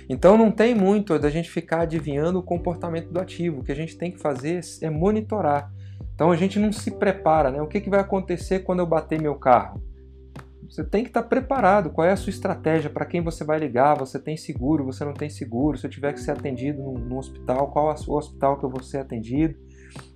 Então 0.08 0.36
não 0.36 0.50
tem 0.50 0.74
muito 0.74 1.18
da 1.18 1.30
gente 1.30 1.50
ficar 1.50 1.82
adivinhando 1.82 2.38
o 2.38 2.42
comportamento 2.42 3.10
do 3.10 3.20
ativo. 3.20 3.60
O 3.60 3.64
que 3.64 3.72
a 3.72 3.76
gente 3.76 3.96
tem 3.96 4.10
que 4.10 4.18
fazer 4.18 4.60
é 4.80 4.90
monitorar. 4.90 5.72
Então 6.14 6.30
a 6.30 6.36
gente 6.36 6.58
não 6.58 6.72
se 6.72 6.90
prepara, 6.90 7.50
né? 7.50 7.62
O 7.62 7.66
que, 7.66 7.80
que 7.80 7.90
vai 7.90 8.00
acontecer 8.00 8.60
quando 8.60 8.80
eu 8.80 8.86
bater 8.86 9.20
meu 9.20 9.34
carro? 9.34 9.82
Você 10.68 10.82
tem 10.82 11.02
que 11.02 11.10
estar 11.10 11.24
preparado. 11.24 11.90
Qual 11.90 12.06
é 12.06 12.12
a 12.12 12.16
sua 12.16 12.30
estratégia? 12.30 12.88
Para 12.88 13.04
quem 13.04 13.20
você 13.20 13.44
vai 13.44 13.58
ligar? 13.58 13.98
Você 13.98 14.18
tem 14.18 14.38
seguro? 14.38 14.86
Você 14.86 15.04
não 15.04 15.12
tem 15.12 15.28
seguro? 15.28 15.76
Se 15.76 15.86
eu 15.86 15.90
tiver 15.90 16.14
que 16.14 16.20
ser 16.20 16.30
atendido 16.30 16.80
no, 16.80 17.18
hospital, 17.18 17.70
qual 17.70 17.90
é 17.90 17.94
o 18.06 18.12
hospital 18.14 18.58
que 18.58 18.64
eu 18.64 18.70
vou 18.70 18.82
ser 18.82 18.98
atendido? 18.98 19.54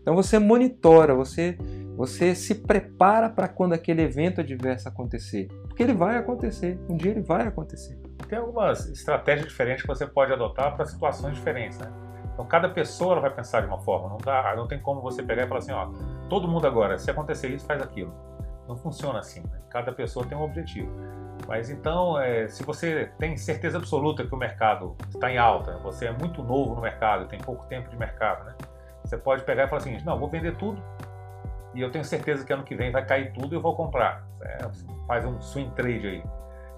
Então 0.00 0.14
você 0.14 0.38
monitora, 0.38 1.14
você, 1.14 1.58
você 1.94 2.34
se 2.34 2.54
prepara 2.54 3.28
para 3.28 3.48
quando 3.48 3.74
aquele 3.74 4.00
evento 4.00 4.40
adverso 4.40 4.88
acontecer. 4.88 5.48
Porque 5.68 5.82
ele 5.82 5.92
vai 5.92 6.16
acontecer. 6.16 6.78
Um 6.88 6.96
dia 6.96 7.10
ele 7.10 7.20
vai 7.20 7.46
acontecer. 7.46 7.98
Tem 8.28 8.38
algumas 8.38 8.86
estratégias 8.88 9.48
diferentes 9.48 9.82
que 9.82 9.88
você 9.88 10.06
pode 10.06 10.32
adotar 10.32 10.74
para 10.74 10.84
situações 10.84 11.34
diferentes, 11.34 11.78
né? 11.78 11.92
Então 12.32 12.44
cada 12.46 12.68
pessoa 12.68 13.20
vai 13.20 13.30
pensar 13.30 13.60
de 13.60 13.66
uma 13.66 13.78
forma. 13.78 14.08
Não, 14.08 14.18
dá, 14.18 14.54
não 14.56 14.66
tem 14.66 14.78
como 14.78 15.00
você 15.00 15.22
pegar 15.22 15.44
e 15.44 15.48
falar 15.48 15.58
assim, 15.58 15.72
ó, 15.72 15.88
todo 16.28 16.46
mundo 16.48 16.66
agora, 16.66 16.98
se 16.98 17.10
acontecer 17.10 17.48
isso, 17.48 17.66
faz 17.66 17.80
aquilo. 17.80 18.12
Não 18.68 18.76
funciona 18.76 19.20
assim. 19.20 19.40
Né? 19.40 19.60
Cada 19.70 19.92
pessoa 19.92 20.26
tem 20.26 20.36
um 20.36 20.42
objetivo. 20.42 20.90
Mas 21.46 21.70
então, 21.70 22.18
é, 22.20 22.48
se 22.48 22.62
você 22.64 23.10
tem 23.18 23.36
certeza 23.36 23.78
absoluta 23.78 24.26
que 24.26 24.34
o 24.34 24.38
mercado 24.38 24.96
está 25.08 25.30
em 25.30 25.38
alta, 25.38 25.78
você 25.78 26.06
é 26.06 26.12
muito 26.12 26.42
novo 26.42 26.74
no 26.74 26.80
mercado, 26.80 27.28
tem 27.28 27.38
pouco 27.38 27.64
tempo 27.66 27.88
de 27.88 27.96
mercado, 27.96 28.44
né? 28.44 28.54
Você 29.04 29.16
pode 29.16 29.44
pegar 29.44 29.64
e 29.64 29.68
falar 29.68 29.80
assim, 29.80 29.98
não, 30.04 30.18
vou 30.18 30.28
vender 30.28 30.56
tudo 30.56 30.82
e 31.76 31.82
eu 31.82 31.90
tenho 31.90 32.04
certeza 32.04 32.42
que 32.42 32.52
ano 32.52 32.64
que 32.64 32.74
vem 32.74 32.90
vai 32.90 33.04
cair 33.04 33.32
tudo 33.34 33.54
e 33.54 33.56
eu 33.56 33.60
vou 33.60 33.76
comprar. 33.76 34.26
É, 34.40 34.58
faz 35.06 35.26
um 35.26 35.40
swing 35.42 35.70
trade 35.74 36.06
aí. 36.06 36.24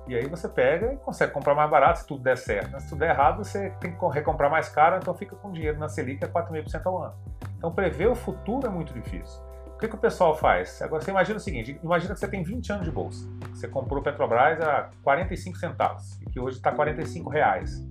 E 0.09 0.17
aí 0.17 0.27
você 0.27 0.49
pega 0.49 0.93
e 0.93 0.97
consegue 0.97 1.33
comprar 1.33 1.55
mais 1.55 1.71
barato 1.71 2.01
se 2.01 2.07
tudo 2.07 2.23
der 2.23 2.37
certo. 2.37 2.71
Mas 2.73 2.85
se 2.85 2.89
tudo 2.91 3.01
der 3.01 3.11
errado, 3.11 3.45
você 3.45 3.71
tem 3.81 3.93
que 3.93 4.07
recomprar 4.07 4.51
mais 4.51 4.69
caro, 4.69 4.97
então 4.97 5.15
fica 5.15 5.37
com 5.37 5.53
dinheiro 5.53 5.79
na 5.79 5.89
Selic 5.89 6.25
a 6.25 6.29
4,5% 6.29 6.87
ao 6.87 7.03
ano. 7.03 7.15
Então 7.57 7.73
prever 7.73 8.09
o 8.09 8.15
futuro 8.15 8.67
é 8.67 8.71
muito 8.71 8.93
difícil. 8.95 9.41
O 9.67 9.79
que, 9.79 9.87
que 9.87 9.95
o 9.95 9.99
pessoal 9.99 10.35
faz? 10.35 10.83
Agora 10.83 11.03
você 11.03 11.11
imagina 11.11 11.37
o 11.37 11.41
seguinte: 11.41 11.79
imagina 11.85 12.15
que 12.15 12.21
você 12.21 12.27
tem 12.27 12.43
20 12.43 12.73
anos 12.73 12.85
de 12.85 12.91
bolsa. 12.91 13.29
Você 13.51 13.69
comprou 13.69 14.03
Petrobras 14.03 14.61
a 14.61 14.91
45 15.05 15.57
centavos, 15.57 16.21
e 16.23 16.27
que 16.31 16.41
hoje 16.41 16.57
está 16.57 16.73
45 16.73 17.31
reais. 17.31 17.87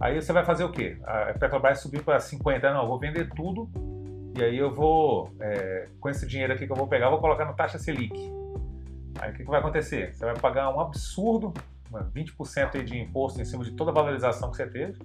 Aí 0.00 0.20
você 0.20 0.32
vai 0.32 0.44
fazer 0.44 0.64
o 0.64 0.70
quê? 0.70 0.98
A 1.04 1.34
Petrobras 1.38 1.80
subiu 1.80 2.02
para 2.02 2.18
50, 2.18 2.72
não, 2.72 2.82
eu 2.82 2.88
vou 2.88 2.98
vender 2.98 3.28
tudo 3.34 3.70
e 4.36 4.42
aí 4.42 4.56
eu 4.56 4.74
vou, 4.74 5.30
é, 5.40 5.88
com 6.00 6.08
esse 6.08 6.26
dinheiro 6.26 6.52
aqui 6.52 6.66
que 6.66 6.72
eu 6.72 6.76
vou 6.76 6.86
pegar, 6.86 7.06
eu 7.06 7.10
vou 7.10 7.20
colocar 7.20 7.44
na 7.44 7.52
taxa 7.52 7.78
Selic. 7.78 8.41
Aí 9.18 9.30
o 9.30 9.34
que, 9.34 9.44
que 9.44 9.50
vai 9.50 9.60
acontecer? 9.60 10.14
Você 10.14 10.24
vai 10.24 10.36
pagar 10.36 10.74
um 10.74 10.80
absurdo, 10.80 11.52
20% 11.92 12.82
de 12.82 12.98
imposto 12.98 13.40
em 13.40 13.44
cima 13.44 13.64
de 13.64 13.72
toda 13.72 13.90
a 13.90 13.94
valorização 13.94 14.50
que 14.50 14.56
você 14.56 14.66
teve. 14.66 14.98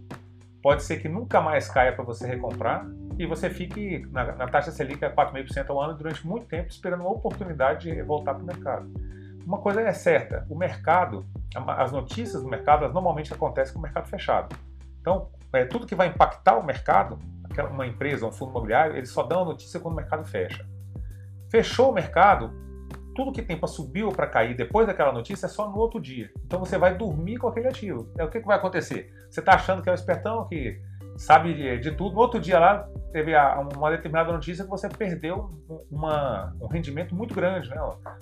Pode 0.61 0.83
ser 0.83 0.97
que 0.97 1.07
nunca 1.07 1.39
mais 1.39 1.69
caia 1.69 1.93
para 1.93 2.03
você 2.03 2.27
recomprar 2.27 2.85
e 3.17 3.25
você 3.25 3.49
fique 3.49 4.05
na, 4.11 4.35
na 4.35 4.47
taxa 4.47 4.71
Selic 4.71 5.03
a 5.05 5.13
4,5% 5.13 5.69
ao 5.69 5.81
ano 5.81 5.93
durante 5.95 6.25
muito 6.25 6.47
tempo 6.47 6.69
esperando 6.69 7.01
uma 7.01 7.11
oportunidade 7.11 7.91
de 7.91 8.01
voltar 8.01 8.33
para 8.33 8.43
o 8.43 8.45
mercado. 8.45 8.91
Uma 9.45 9.59
coisa 9.59 9.81
é 9.81 9.93
certa, 9.93 10.45
o 10.49 10.57
mercado, 10.57 11.25
as 11.55 11.91
notícias 11.91 12.43
do 12.43 12.49
mercado, 12.49 12.91
normalmente 12.91 13.33
acontecem 13.33 13.73
com 13.73 13.79
o 13.79 13.81
mercado 13.81 14.07
fechado. 14.07 14.53
Então, 14.99 15.29
é, 15.53 15.63
tudo 15.63 15.87
que 15.87 15.95
vai 15.95 16.07
impactar 16.07 16.57
o 16.57 16.65
mercado, 16.65 17.17
uma 17.71 17.87
empresa, 17.87 18.25
um 18.25 18.31
fundo 18.31 18.51
imobiliário, 18.51 18.97
eles 18.97 19.09
só 19.09 19.23
dão 19.23 19.43
a 19.43 19.45
notícia 19.45 19.79
quando 19.79 19.93
o 19.93 19.97
mercado 19.97 20.25
fecha. 20.25 20.67
Fechou 21.49 21.91
o 21.91 21.93
mercado, 21.93 22.51
tudo 23.17 23.31
que 23.31 23.41
tem 23.41 23.57
para 23.57 23.67
subir 23.67 24.03
ou 24.03 24.11
para 24.11 24.27
cair 24.27 24.55
depois 24.55 24.85
daquela 24.85 25.11
notícia 25.11 25.47
é 25.47 25.49
só 25.49 25.67
no 25.67 25.75
outro 25.77 25.99
dia. 25.99 26.29
Então 26.45 26.59
você 26.59 26.77
vai 26.77 26.95
dormir 26.95 27.37
com 27.37 27.47
aquele 27.47 27.67
ativo. 27.67 28.07
É 28.15 28.23
o 28.23 28.29
que, 28.29 28.39
que 28.39 28.45
vai 28.45 28.57
acontecer? 28.57 29.11
Você 29.27 29.39
está 29.39 29.55
achando 29.55 29.81
que 29.81 29.89
é 29.89 29.91
o 29.91 29.95
espertão 29.95 30.47
que 30.47 30.79
sabe 31.17 31.55
de, 31.55 31.79
de, 31.79 31.91
tudo. 31.93 32.13
No 32.13 32.21
outro 32.21 32.39
dia 32.39 32.59
lá 32.59 32.87
teve 33.11 33.33
a, 33.33 33.59
uma 33.75 33.89
determinada 33.89 34.31
notícia 34.31 34.63
que 34.63 34.69
você 34.69 34.87
perdeu 34.87 35.49
uma, 35.89 36.53
um 36.61 36.67
rendimento 36.67 37.15
muito 37.15 37.33
grande, 37.33 37.69
né? 37.69 37.81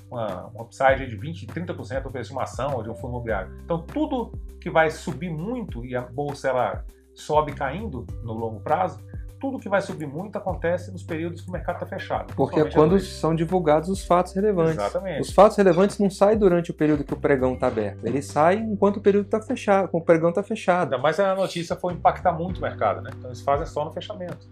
uma, 0.09 0.45
uma 0.45 0.63
upside 0.63 1.05
de 1.05 1.17
20, 1.17 1.45
30% 1.45 2.03
do 2.03 2.21
de 2.21 2.31
uma 2.31 2.43
ação 2.43 2.73
ou 2.73 2.81
de 2.81 2.89
um 2.89 2.95
fundo 2.95 3.09
imobiliário. 3.09 3.51
Então 3.65 3.81
tudo 3.81 4.31
que 4.61 4.69
vai 4.69 4.89
subir 4.89 5.29
muito 5.29 5.85
e 5.85 5.93
a 5.93 6.01
bolsa 6.01 6.47
ela 6.47 6.85
sobe 7.13 7.51
caindo 7.51 8.07
no 8.23 8.31
longo 8.31 8.61
prazo, 8.61 9.05
tudo 9.39 9.59
que 9.59 9.69
vai 9.69 9.81
subir 9.81 10.07
muito 10.07 10.37
acontece 10.37 10.91
nos 10.91 11.03
períodos 11.03 11.41
que 11.41 11.49
o 11.49 11.51
mercado 11.51 11.75
está 11.75 11.85
fechado. 11.85 12.33
Porque 12.35 12.59
é 12.59 12.71
quando 12.71 12.99
são 12.99 13.35
divulgados 13.35 13.89
os 13.89 14.05
fatos 14.05 14.33
relevantes. 14.33 14.77
Exatamente. 14.77 15.21
Os 15.21 15.31
fatos 15.31 15.57
relevantes 15.57 15.99
não 15.99 16.09
saem 16.09 16.37
durante 16.37 16.71
o 16.71 16.73
período 16.73 17.03
que 17.03 17.13
o 17.13 17.17
pregão 17.17 17.53
está 17.53 17.67
aberto. 17.67 18.05
Eles 18.05 18.25
saem 18.25 18.71
enquanto 18.71 18.97
o 18.97 19.01
período 19.01 19.25
está 19.25 19.41
fechado, 19.41 19.89
com 19.89 19.97
o 19.97 20.01
pregão 20.01 20.29
está 20.29 20.43
fechado. 20.43 20.93
Ainda 20.93 20.97
mais 20.97 21.19
a 21.19 21.35
notícia 21.35 21.75
for 21.75 21.91
impactar 21.91 22.33
muito 22.33 22.57
o 22.57 22.61
mercado, 22.61 23.01
né? 23.01 23.11
Então 23.17 23.29
eles 23.29 23.41
fazem 23.41 23.65
só 23.65 23.85
no 23.85 23.91
fechamento. 23.91 24.47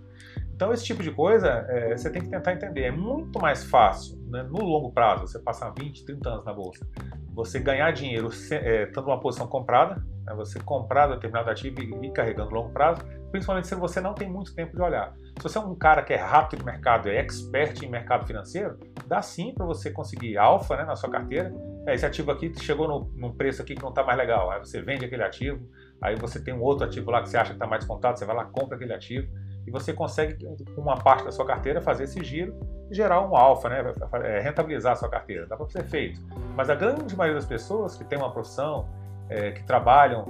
Então 0.56 0.72
esse 0.72 0.84
tipo 0.84 1.02
de 1.02 1.12
coisa 1.12 1.66
é, 1.68 1.98
você 1.98 2.10
tem 2.10 2.22
que 2.22 2.30
tentar 2.30 2.54
entender. 2.54 2.84
É 2.84 2.92
muito 2.92 3.40
mais 3.40 3.64
fácil, 3.64 4.18
né, 4.30 4.44
no 4.44 4.64
longo 4.64 4.92
prazo, 4.92 5.28
você 5.28 5.40
passar 5.40 5.74
20, 5.78 6.06
30 6.06 6.30
anos 6.30 6.46
na 6.46 6.54
bolsa, 6.54 6.88
você 7.34 7.60
ganhar 7.60 7.92
dinheiro 7.92 8.30
é, 8.52 8.84
estando 8.84 9.06
numa 9.06 9.20
posição 9.20 9.48
comprada, 9.48 10.04
né, 10.26 10.34
você 10.36 10.60
comprar 10.60 11.08
determinado 11.08 11.50
ativo 11.50 11.82
e 11.82 12.08
ir 12.08 12.12
carregando 12.12 12.54
longo 12.54 12.70
prazo, 12.72 13.02
principalmente 13.32 13.68
se 13.68 13.76
você 13.76 14.00
não 14.00 14.14
tem 14.14 14.30
muito 14.30 14.54
tempo 14.54 14.76
de 14.76 14.82
olhar. 14.82 15.14
Se 15.38 15.44
você 15.44 15.58
é 15.58 15.62
um 15.62 15.76
cara 15.76 16.04
que 16.04 16.14
é 16.14 16.18
rápido 16.18 16.60
de 16.60 16.66
mercado, 16.66 17.10
é 17.10 17.18
expert 17.18 17.82
em 17.84 17.90
mercado 17.90 18.26
financeiro, 18.26 18.78
dá 19.08 19.22
sim 19.22 19.54
para 19.54 19.66
você 19.66 19.92
conseguir 19.92 20.38
alfa 20.38 20.78
né, 20.78 20.86
na 20.86 20.96
sua 20.96 21.10
carteira. 21.10 21.54
É, 21.88 21.94
esse 21.94 22.06
ativo 22.06 22.32
aqui 22.32 22.54
chegou 22.62 22.88
no, 22.88 23.12
num 23.16 23.34
preço 23.34 23.62
aqui 23.62 23.76
que 23.76 23.82
não 23.82 23.90
está 23.90 24.04
mais 24.04 24.18
legal, 24.18 24.52
aí 24.52 24.60
você 24.60 24.82
vende 24.82 25.06
aquele 25.06 25.24
ativo, 25.24 25.68
aí 26.02 26.16
você 26.16 26.42
tem 26.42 26.54
um 26.54 26.62
outro 26.62 26.86
ativo 26.86 27.12
lá 27.12 27.22
que 27.22 27.30
você 27.30 27.38
acha 27.38 27.50
que 27.50 27.56
está 27.56 27.68
mais 27.68 27.82
descontado, 27.82 28.18
você 28.18 28.26
vai 28.26 28.36
lá 28.36 28.46
compra 28.46 28.76
aquele 28.76 28.94
ativo 28.94 29.28
e 29.66 29.72
você 29.72 29.94
consegue, 29.94 30.46
com 30.76 30.82
uma 30.82 30.98
parte 30.98 31.24
da 31.24 31.32
sua 31.32 31.46
carteira, 31.46 31.82
fazer 31.82 32.04
esse 32.04 32.24
giro 32.24 32.56
e 32.92 32.96
gerar 32.96 33.22
um 33.22 33.36
alfa, 33.36 33.70
né? 33.70 33.84
É, 34.24 34.40
rentabilizar 34.40 34.94
a 34.94 34.96
sua 34.96 35.10
carteira. 35.10 35.48
Dá 35.48 35.56
para 35.56 35.68
ser 35.70 35.84
feito. 35.86 36.20
Mas 36.56 36.70
a 36.70 36.76
grande 36.76 37.16
maioria 37.16 37.40
das 37.40 37.48
pessoas 37.48 37.96
que 37.96 38.04
tem 38.04 38.18
uma 38.18 38.32
profissão, 38.32 38.90
é, 39.30 39.52
que 39.52 39.64
trabalham 39.64 40.26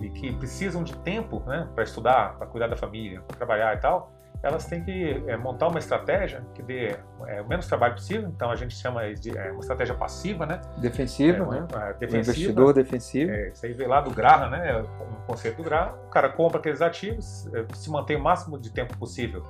e 0.00 0.10
que 0.10 0.32
precisam 0.32 0.82
de 0.82 0.96
tempo 0.98 1.42
né, 1.46 1.68
para 1.74 1.84
estudar, 1.84 2.36
para 2.36 2.46
cuidar 2.46 2.66
da 2.68 2.76
família, 2.76 3.20
para 3.22 3.36
trabalhar 3.36 3.74
e 3.76 3.78
tal, 3.78 4.12
elas 4.42 4.66
têm 4.66 4.82
que 4.84 5.22
é, 5.26 5.36
montar 5.36 5.68
uma 5.68 5.78
estratégia 5.78 6.42
que 6.54 6.62
dê 6.62 6.96
é, 7.26 7.42
o 7.42 7.48
menos 7.48 7.66
trabalho 7.66 7.94
possível. 7.94 8.28
Então 8.28 8.50
a 8.50 8.56
gente 8.56 8.74
chama 8.74 9.12
de 9.14 9.36
é, 9.36 9.50
uma 9.50 9.60
estratégia 9.60 9.94
passiva, 9.94 10.46
né? 10.46 10.60
Defensiva, 10.78 11.44
é, 11.44 11.50
né? 11.50 11.66
É, 11.72 11.92
defensiva. 11.94 12.18
investidor 12.18 12.74
defensivo. 12.74 13.32
É, 13.32 13.48
isso 13.48 13.66
aí 13.66 13.72
veio 13.72 13.88
lá 13.88 14.00
do 14.00 14.10
Graham, 14.10 14.50
né? 14.50 14.82
O 14.82 15.26
conceito 15.26 15.56
do 15.56 15.64
Graham. 15.64 15.94
O 16.06 16.10
cara 16.10 16.28
compra 16.28 16.58
aqueles 16.58 16.80
ativos, 16.80 17.48
se 17.74 17.90
mantém 17.90 18.16
o 18.16 18.22
máximo 18.22 18.58
de 18.58 18.70
tempo 18.70 18.96
possível, 18.96 19.42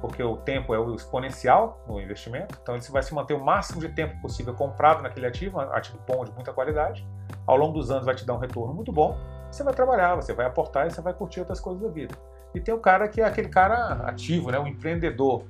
porque 0.00 0.22
o 0.22 0.36
tempo 0.36 0.74
é 0.74 0.78
o 0.78 0.94
exponencial 0.94 1.82
no 1.86 2.00
investimento. 2.00 2.58
Então 2.62 2.74
ele 2.74 2.84
vai 2.90 3.02
se 3.02 3.14
manter 3.14 3.34
o 3.34 3.44
máximo 3.44 3.80
de 3.80 3.88
tempo 3.88 4.20
possível 4.20 4.54
comprado 4.54 5.02
naquele 5.02 5.26
ativo, 5.26 5.60
ativo 5.60 5.98
bom 6.06 6.24
de 6.24 6.32
muita 6.32 6.52
qualidade. 6.52 7.06
Ao 7.46 7.56
longo 7.56 7.74
dos 7.78 7.90
anos 7.90 8.04
vai 8.04 8.14
te 8.14 8.24
dar 8.24 8.34
um 8.34 8.38
retorno 8.38 8.74
muito 8.74 8.92
bom. 8.92 9.16
Você 9.50 9.62
vai 9.62 9.74
trabalhar, 9.74 10.14
você 10.14 10.32
vai 10.32 10.46
aportar 10.46 10.86
e 10.86 10.90
você 10.90 11.00
vai 11.00 11.14
curtir 11.14 11.40
outras 11.40 11.60
coisas 11.60 11.82
da 11.82 11.88
vida. 11.88 12.14
E 12.54 12.60
tem 12.60 12.74
o 12.74 12.78
cara 12.78 13.08
que 13.08 13.20
é 13.20 13.24
aquele 13.24 13.48
cara 13.48 13.94
ativo, 14.06 14.50
né? 14.50 14.58
o 14.58 14.66
empreendedor. 14.66 15.44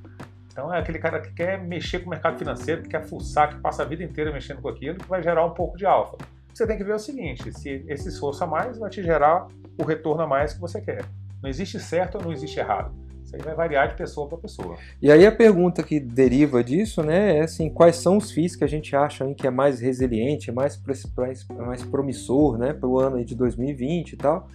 Então 0.51 0.73
é 0.73 0.79
aquele 0.79 0.99
cara 0.99 1.21
que 1.21 1.33
quer 1.33 1.63
mexer 1.63 2.01
com 2.01 2.07
o 2.07 2.11
mercado 2.11 2.39
financeiro, 2.39 2.83
que 2.83 2.89
quer 2.89 3.05
fuçar, 3.05 3.51
que 3.51 3.61
passa 3.61 3.83
a 3.83 3.87
vida 3.87 4.03
inteira 4.03 4.33
mexendo 4.33 4.63
com 4.63 4.69
aquilo, 4.69 4.99
que 4.99 5.09
vai 5.09 5.23
gerar 5.23 5.45
um 5.45 5.51
pouco 5.51 5.77
de 5.77 5.85
alfa. 5.85 6.17
Você 6.53 6.67
tem 6.67 6.79
que 6.79 6.85
ver 6.85 6.95
o 6.95 6.99
seguinte: 6.99 7.53
se 7.53 7.85
esse 7.87 8.09
esforço 8.09 8.43
a 8.43 8.47
mais 8.47 8.79
vai 8.79 8.89
te 8.89 9.03
gerar 9.03 9.47
o 9.79 9.85
retorno 9.85 10.23
a 10.23 10.27
mais 10.27 10.55
que 10.55 10.61
você 10.61 10.81
quer. 10.81 11.05
Não 11.43 11.51
existe 11.51 11.79
certo 11.79 12.17
ou 12.17 12.25
não 12.25 12.33
existe 12.33 12.59
errado. 12.59 12.95
Isso 13.27 13.35
aí 13.35 13.43
vai 13.43 13.57
variar 13.57 13.89
de 13.89 13.97
pessoa 13.97 14.29
para 14.29 14.39
pessoa. 14.39 14.77
E 15.03 15.11
aí 15.11 15.27
a 15.27 15.33
pergunta 15.33 15.83
que 15.83 15.99
deriva 15.99 16.63
disso, 16.63 17.03
né, 17.03 17.39
é 17.39 17.41
assim, 17.43 17.69
quais 17.69 17.97
são 17.97 18.17
os 18.19 18.31
FIIs 18.31 18.55
que 18.55 18.63
a 18.63 18.69
gente 18.69 18.95
acha 18.95 19.25
hein, 19.25 19.35
que 19.35 19.49
é 19.49 19.51
mais 19.51 19.81
resiliente, 19.81 20.53
mais, 20.53 20.81
mais, 21.17 21.47
mais 21.49 21.83
promissor, 21.83 22.57
né, 22.57 22.73
para 22.73 22.89
o 22.89 23.01
ano 23.01 23.25
de 23.25 23.35
2020 23.35 24.13
e 24.13 24.17
tal. 24.17 24.49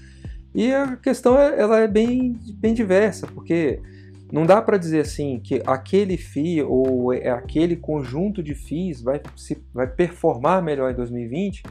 E 0.55 0.73
a 0.73 0.95
questão 0.95 1.37
é, 1.37 1.59
ela 1.59 1.79
é 1.79 1.87
bem, 1.87 2.39
bem 2.55 2.73
diversa, 2.73 3.27
porque 3.27 3.81
não 4.31 4.45
dá 4.45 4.61
para 4.61 4.77
dizer 4.77 5.01
assim 5.01 5.41
que 5.43 5.61
aquele 5.67 6.15
FII 6.15 6.63
ou 6.63 7.13
é 7.13 7.29
aquele 7.29 7.75
conjunto 7.75 8.41
de 8.41 8.55
FIIs 8.55 9.01
vai, 9.01 9.21
se, 9.35 9.61
vai 9.73 9.87
performar 9.87 10.63
melhor 10.63 10.89
em 10.89 10.95
2020, 10.95 11.63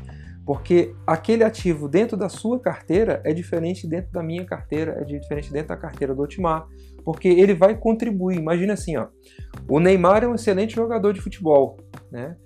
porque 0.44 0.92
aquele 1.06 1.44
ativo 1.44 1.88
dentro 1.88 2.16
da 2.16 2.28
sua 2.28 2.58
carteira 2.58 3.20
é 3.24 3.32
diferente 3.32 3.86
dentro 3.86 4.12
da 4.12 4.22
minha 4.22 4.44
carteira, 4.44 4.98
é 5.00 5.04
diferente 5.04 5.52
dentro 5.52 5.68
da 5.68 5.76
carteira 5.76 6.14
do 6.14 6.22
Otmar, 6.22 6.66
porque 7.04 7.28
ele 7.28 7.54
vai 7.54 7.76
contribuir. 7.76 8.38
Imagina 8.38 8.74
assim, 8.74 8.96
ó, 8.96 9.06
o 9.68 9.80
Neymar 9.80 10.24
é 10.24 10.28
um 10.28 10.34
excelente 10.34 10.74
jogador 10.74 11.12
de 11.12 11.20
futebol, 11.20 11.76
né? 12.10 12.36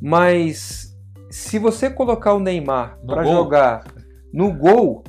Mas 0.00 0.96
se 1.30 1.58
você 1.58 1.88
colocar 1.88 2.34
o 2.34 2.40
Neymar 2.40 2.98
para 3.06 3.24
jogar 3.24 3.84
no 4.32 4.52
gol, 4.52 5.02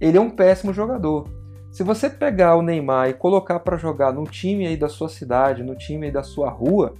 ele 0.00 0.18
é 0.18 0.20
um 0.20 0.30
péssimo 0.30 0.72
jogador. 0.72 1.28
Se 1.70 1.82
você 1.82 2.10
pegar 2.10 2.56
o 2.56 2.62
Neymar 2.62 3.08
e 3.08 3.14
colocar 3.14 3.58
para 3.60 3.78
jogar 3.78 4.12
no 4.12 4.24
time 4.24 4.66
aí 4.66 4.76
da 4.76 4.88
sua 4.88 5.08
cidade, 5.08 5.62
no 5.62 5.74
time 5.74 6.06
aí 6.06 6.12
da 6.12 6.22
sua 6.22 6.50
rua, 6.50 6.94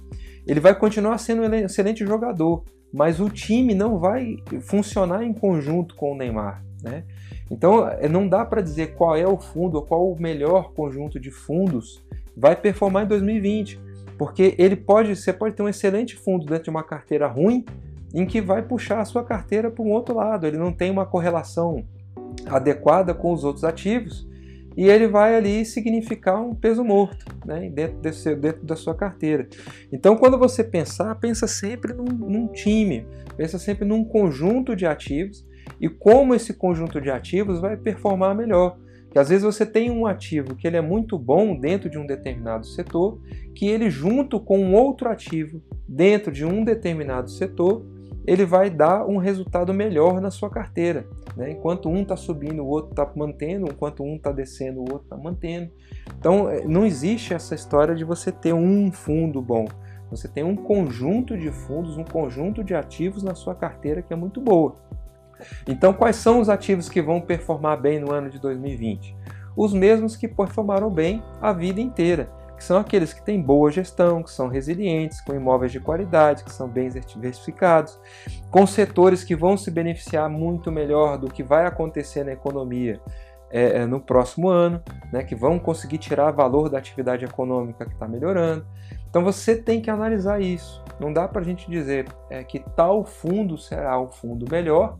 ele 0.47 0.59
vai 0.59 0.73
continuar 0.73 1.17
sendo 1.19 1.43
um 1.43 1.53
excelente 1.53 2.03
jogador, 2.05 2.63
mas 2.91 3.19
o 3.19 3.29
time 3.29 3.75
não 3.75 3.99
vai 3.99 4.37
funcionar 4.61 5.23
em 5.23 5.33
conjunto 5.33 5.95
com 5.95 6.13
o 6.13 6.17
Neymar, 6.17 6.63
né? 6.81 7.03
Então 7.49 7.87
é, 7.87 8.07
não 8.07 8.27
dá 8.27 8.45
para 8.45 8.61
dizer 8.61 8.95
qual 8.95 9.15
é 9.15 9.27
o 9.27 9.37
fundo 9.37 9.75
ou 9.75 9.81
qual 9.81 10.11
o 10.11 10.19
melhor 10.19 10.73
conjunto 10.73 11.19
de 11.19 11.31
fundos 11.31 12.03
vai 12.35 12.55
performar 12.55 13.03
em 13.05 13.07
2020, 13.07 13.79
porque 14.17 14.55
ele 14.57 14.75
pode, 14.75 15.15
você 15.15 15.31
pode 15.31 15.55
ter 15.55 15.63
um 15.63 15.69
excelente 15.69 16.15
fundo 16.15 16.45
dentro 16.45 16.65
de 16.65 16.69
uma 16.69 16.83
carteira 16.83 17.27
ruim, 17.27 17.65
em 18.13 18.25
que 18.25 18.41
vai 18.41 18.61
puxar 18.61 18.99
a 18.99 19.05
sua 19.05 19.23
carteira 19.23 19.71
para 19.71 19.83
um 19.83 19.91
outro 19.91 20.15
lado, 20.15 20.45
ele 20.45 20.57
não 20.57 20.71
tem 20.71 20.91
uma 20.91 21.05
correlação 21.05 21.83
adequada 22.47 23.13
com 23.13 23.31
os 23.31 23.43
outros 23.43 23.63
ativos 23.63 24.27
e 24.75 24.87
ele 24.89 25.07
vai 25.07 25.35
ali 25.35 25.65
significar 25.65 26.41
um 26.41 26.55
peso 26.55 26.83
morto 26.83 27.25
né, 27.45 27.69
dentro, 27.69 27.97
desse, 27.99 28.35
dentro 28.35 28.65
da 28.65 28.75
sua 28.75 28.95
carteira. 28.95 29.47
Então, 29.91 30.15
quando 30.17 30.37
você 30.37 30.63
pensar, 30.63 31.13
pensa 31.15 31.47
sempre 31.47 31.93
num, 31.93 32.05
num 32.05 32.47
time, 32.47 33.05
pensa 33.37 33.59
sempre 33.59 33.85
num 33.85 34.03
conjunto 34.03 34.75
de 34.75 34.85
ativos 34.85 35.45
e 35.79 35.89
como 35.89 36.33
esse 36.33 36.53
conjunto 36.53 36.99
de 36.99 37.09
ativos 37.09 37.59
vai 37.59 37.77
performar 37.77 38.35
melhor. 38.35 38.77
Que 39.11 39.19
às 39.19 39.29
vezes 39.29 39.43
você 39.43 39.65
tem 39.65 39.91
um 39.91 40.07
ativo 40.07 40.55
que 40.55 40.65
ele 40.65 40.77
é 40.77 40.81
muito 40.81 41.19
bom 41.19 41.55
dentro 41.55 41.89
de 41.89 41.99
um 41.99 42.05
determinado 42.05 42.65
setor, 42.65 43.19
que 43.53 43.67
ele 43.67 43.89
junto 43.89 44.39
com 44.39 44.57
um 44.59 44.73
outro 44.73 45.07
ativo 45.07 45.61
dentro 45.87 46.31
de 46.31 46.43
um 46.43 46.63
determinado 46.63 47.29
setor 47.29 47.85
ele 48.25 48.45
vai 48.45 48.69
dar 48.69 49.05
um 49.05 49.17
resultado 49.17 49.73
melhor 49.73 50.21
na 50.21 50.31
sua 50.31 50.49
carteira. 50.49 51.05
Né? 51.35 51.51
Enquanto 51.51 51.89
um 51.89 52.01
está 52.01 52.15
subindo, 52.15 52.63
o 52.63 52.67
outro 52.67 52.91
está 52.91 53.09
mantendo, 53.15 53.67
enquanto 53.69 54.03
um 54.03 54.15
está 54.15 54.31
descendo, 54.31 54.79
o 54.79 54.91
outro 54.91 55.03
está 55.03 55.17
mantendo. 55.17 55.71
Então, 56.17 56.49
é, 56.49 56.65
não 56.65 56.85
existe 56.85 57.33
essa 57.33 57.53
história 57.53 57.95
de 57.95 58.03
você 58.03 58.31
ter 58.31 58.53
um 58.53 58.91
fundo 58.91 59.41
bom. 59.41 59.65
Você 60.09 60.27
tem 60.27 60.43
um 60.43 60.55
conjunto 60.55 61.37
de 61.37 61.51
fundos, 61.51 61.97
um 61.97 62.03
conjunto 62.03 62.63
de 62.63 62.75
ativos 62.75 63.23
na 63.23 63.35
sua 63.35 63.55
carteira 63.55 64.01
que 64.01 64.13
é 64.13 64.15
muito 64.15 64.39
boa. 64.39 64.75
Então, 65.67 65.93
quais 65.93 66.15
são 66.15 66.39
os 66.39 66.49
ativos 66.49 66.89
que 66.89 67.01
vão 67.01 67.21
performar 67.21 67.79
bem 67.79 67.99
no 67.99 68.11
ano 68.11 68.29
de 68.29 68.39
2020? 68.39 69.15
Os 69.55 69.73
mesmos 69.73 70.15
que 70.15 70.27
performaram 70.27 70.89
bem 70.89 71.21
a 71.41 71.53
vida 71.53 71.79
inteira 71.79 72.29
que 72.63 72.67
são 72.67 72.77
aqueles 72.77 73.11
que 73.11 73.21
têm 73.21 73.41
boa 73.41 73.69
gestão, 73.69 74.23
que 74.23 74.31
são 74.31 74.47
resilientes, 74.47 75.19
com 75.19 75.33
imóveis 75.33 75.69
de 75.69 75.81
qualidade, 75.81 76.45
que 76.45 76.51
são 76.51 76.65
bem 76.65 76.87
diversificados, 76.89 77.99
com 78.49 78.65
setores 78.65 79.21
que 79.21 79.35
vão 79.35 79.57
se 79.57 79.69
beneficiar 79.69 80.29
muito 80.29 80.71
melhor 80.71 81.17
do 81.17 81.27
que 81.27 81.43
vai 81.43 81.65
acontecer 81.65 82.23
na 82.23 82.31
economia 82.31 83.01
é, 83.51 83.79
é 83.79 83.85
no 83.85 83.99
próximo 83.99 84.47
ano, 84.47 84.81
né, 85.11 85.23
que 85.23 85.35
vão 85.35 85.59
conseguir 85.59 85.97
tirar 85.97 86.31
valor 86.31 86.69
da 86.69 86.77
atividade 86.77 87.25
econômica 87.25 87.85
que 87.85 87.93
está 87.93 88.07
melhorando. 88.07 88.65
Então 89.09 89.23
você 89.23 89.57
tem 89.57 89.81
que 89.81 89.89
analisar 89.89 90.41
isso. 90.41 90.81
Não 90.99 91.11
dá 91.11 91.27
para 91.27 91.41
a 91.41 91.43
gente 91.43 91.69
dizer 91.69 92.07
é, 92.29 92.45
que 92.45 92.59
tal 92.77 93.03
fundo 93.03 93.57
será 93.57 93.99
o 93.99 94.07
fundo 94.07 94.45
melhor, 94.49 94.97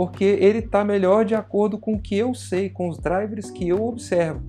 porque 0.00 0.24
ele 0.24 0.60
está 0.60 0.82
melhor 0.82 1.26
de 1.26 1.34
acordo 1.34 1.76
com 1.76 1.92
o 1.92 2.00
que 2.00 2.16
eu 2.16 2.32
sei, 2.34 2.70
com 2.70 2.88
os 2.88 2.96
drivers 2.96 3.50
que 3.50 3.68
eu 3.68 3.84
observo 3.84 4.40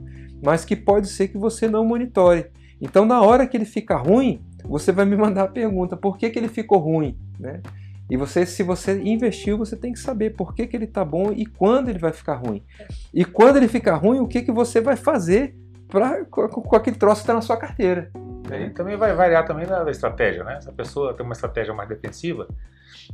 mas 0.41 0.65
que 0.65 0.75
pode 0.75 1.07
ser 1.07 1.27
que 1.27 1.37
você 1.37 1.67
não 1.67 1.85
monitore. 1.85 2.47
Então, 2.81 3.05
na 3.05 3.21
hora 3.21 3.45
que 3.45 3.55
ele 3.55 3.65
fica 3.65 3.95
ruim, 3.95 4.41
você 4.63 4.91
vai 4.91 5.05
me 5.05 5.15
mandar 5.15 5.43
a 5.43 5.47
pergunta: 5.47 5.95
por 5.95 6.17
que, 6.17 6.29
que 6.29 6.39
ele 6.39 6.47
ficou 6.47 6.79
ruim? 6.79 7.17
Né? 7.39 7.61
E 8.09 8.17
você, 8.17 8.45
se 8.45 8.63
você 8.63 8.99
investiu, 9.03 9.57
você 9.57 9.75
tem 9.75 9.93
que 9.93 9.99
saber 9.99 10.31
por 10.31 10.53
que, 10.53 10.67
que 10.67 10.75
ele 10.75 10.85
está 10.85 11.05
bom 11.05 11.31
e 11.31 11.45
quando 11.45 11.89
ele 11.89 11.99
vai 11.99 12.11
ficar 12.11 12.35
ruim. 12.35 12.63
E 13.13 13.23
quando 13.23 13.57
ele 13.57 13.67
ficar 13.67 13.95
ruim, 13.95 14.19
o 14.19 14.27
que, 14.27 14.41
que 14.41 14.51
você 14.51 14.81
vai 14.81 14.95
fazer 14.95 15.55
pra, 15.87 16.25
com, 16.25 16.47
com 16.49 16.75
aquele 16.75 16.97
troço 16.97 17.21
que 17.21 17.23
está 17.23 17.33
na 17.33 17.41
sua 17.41 17.55
carteira. 17.55 18.11
E 18.51 18.69
também 18.71 18.97
vai 18.97 19.13
variar 19.13 19.45
também 19.45 19.65
da 19.65 19.89
estratégia, 19.89 20.43
né? 20.43 20.59
Se 20.59 20.67
a 20.67 20.73
pessoa 20.73 21.13
tem 21.13 21.25
uma 21.25 21.33
estratégia 21.33 21.73
mais 21.73 21.87
defensiva, 21.87 22.47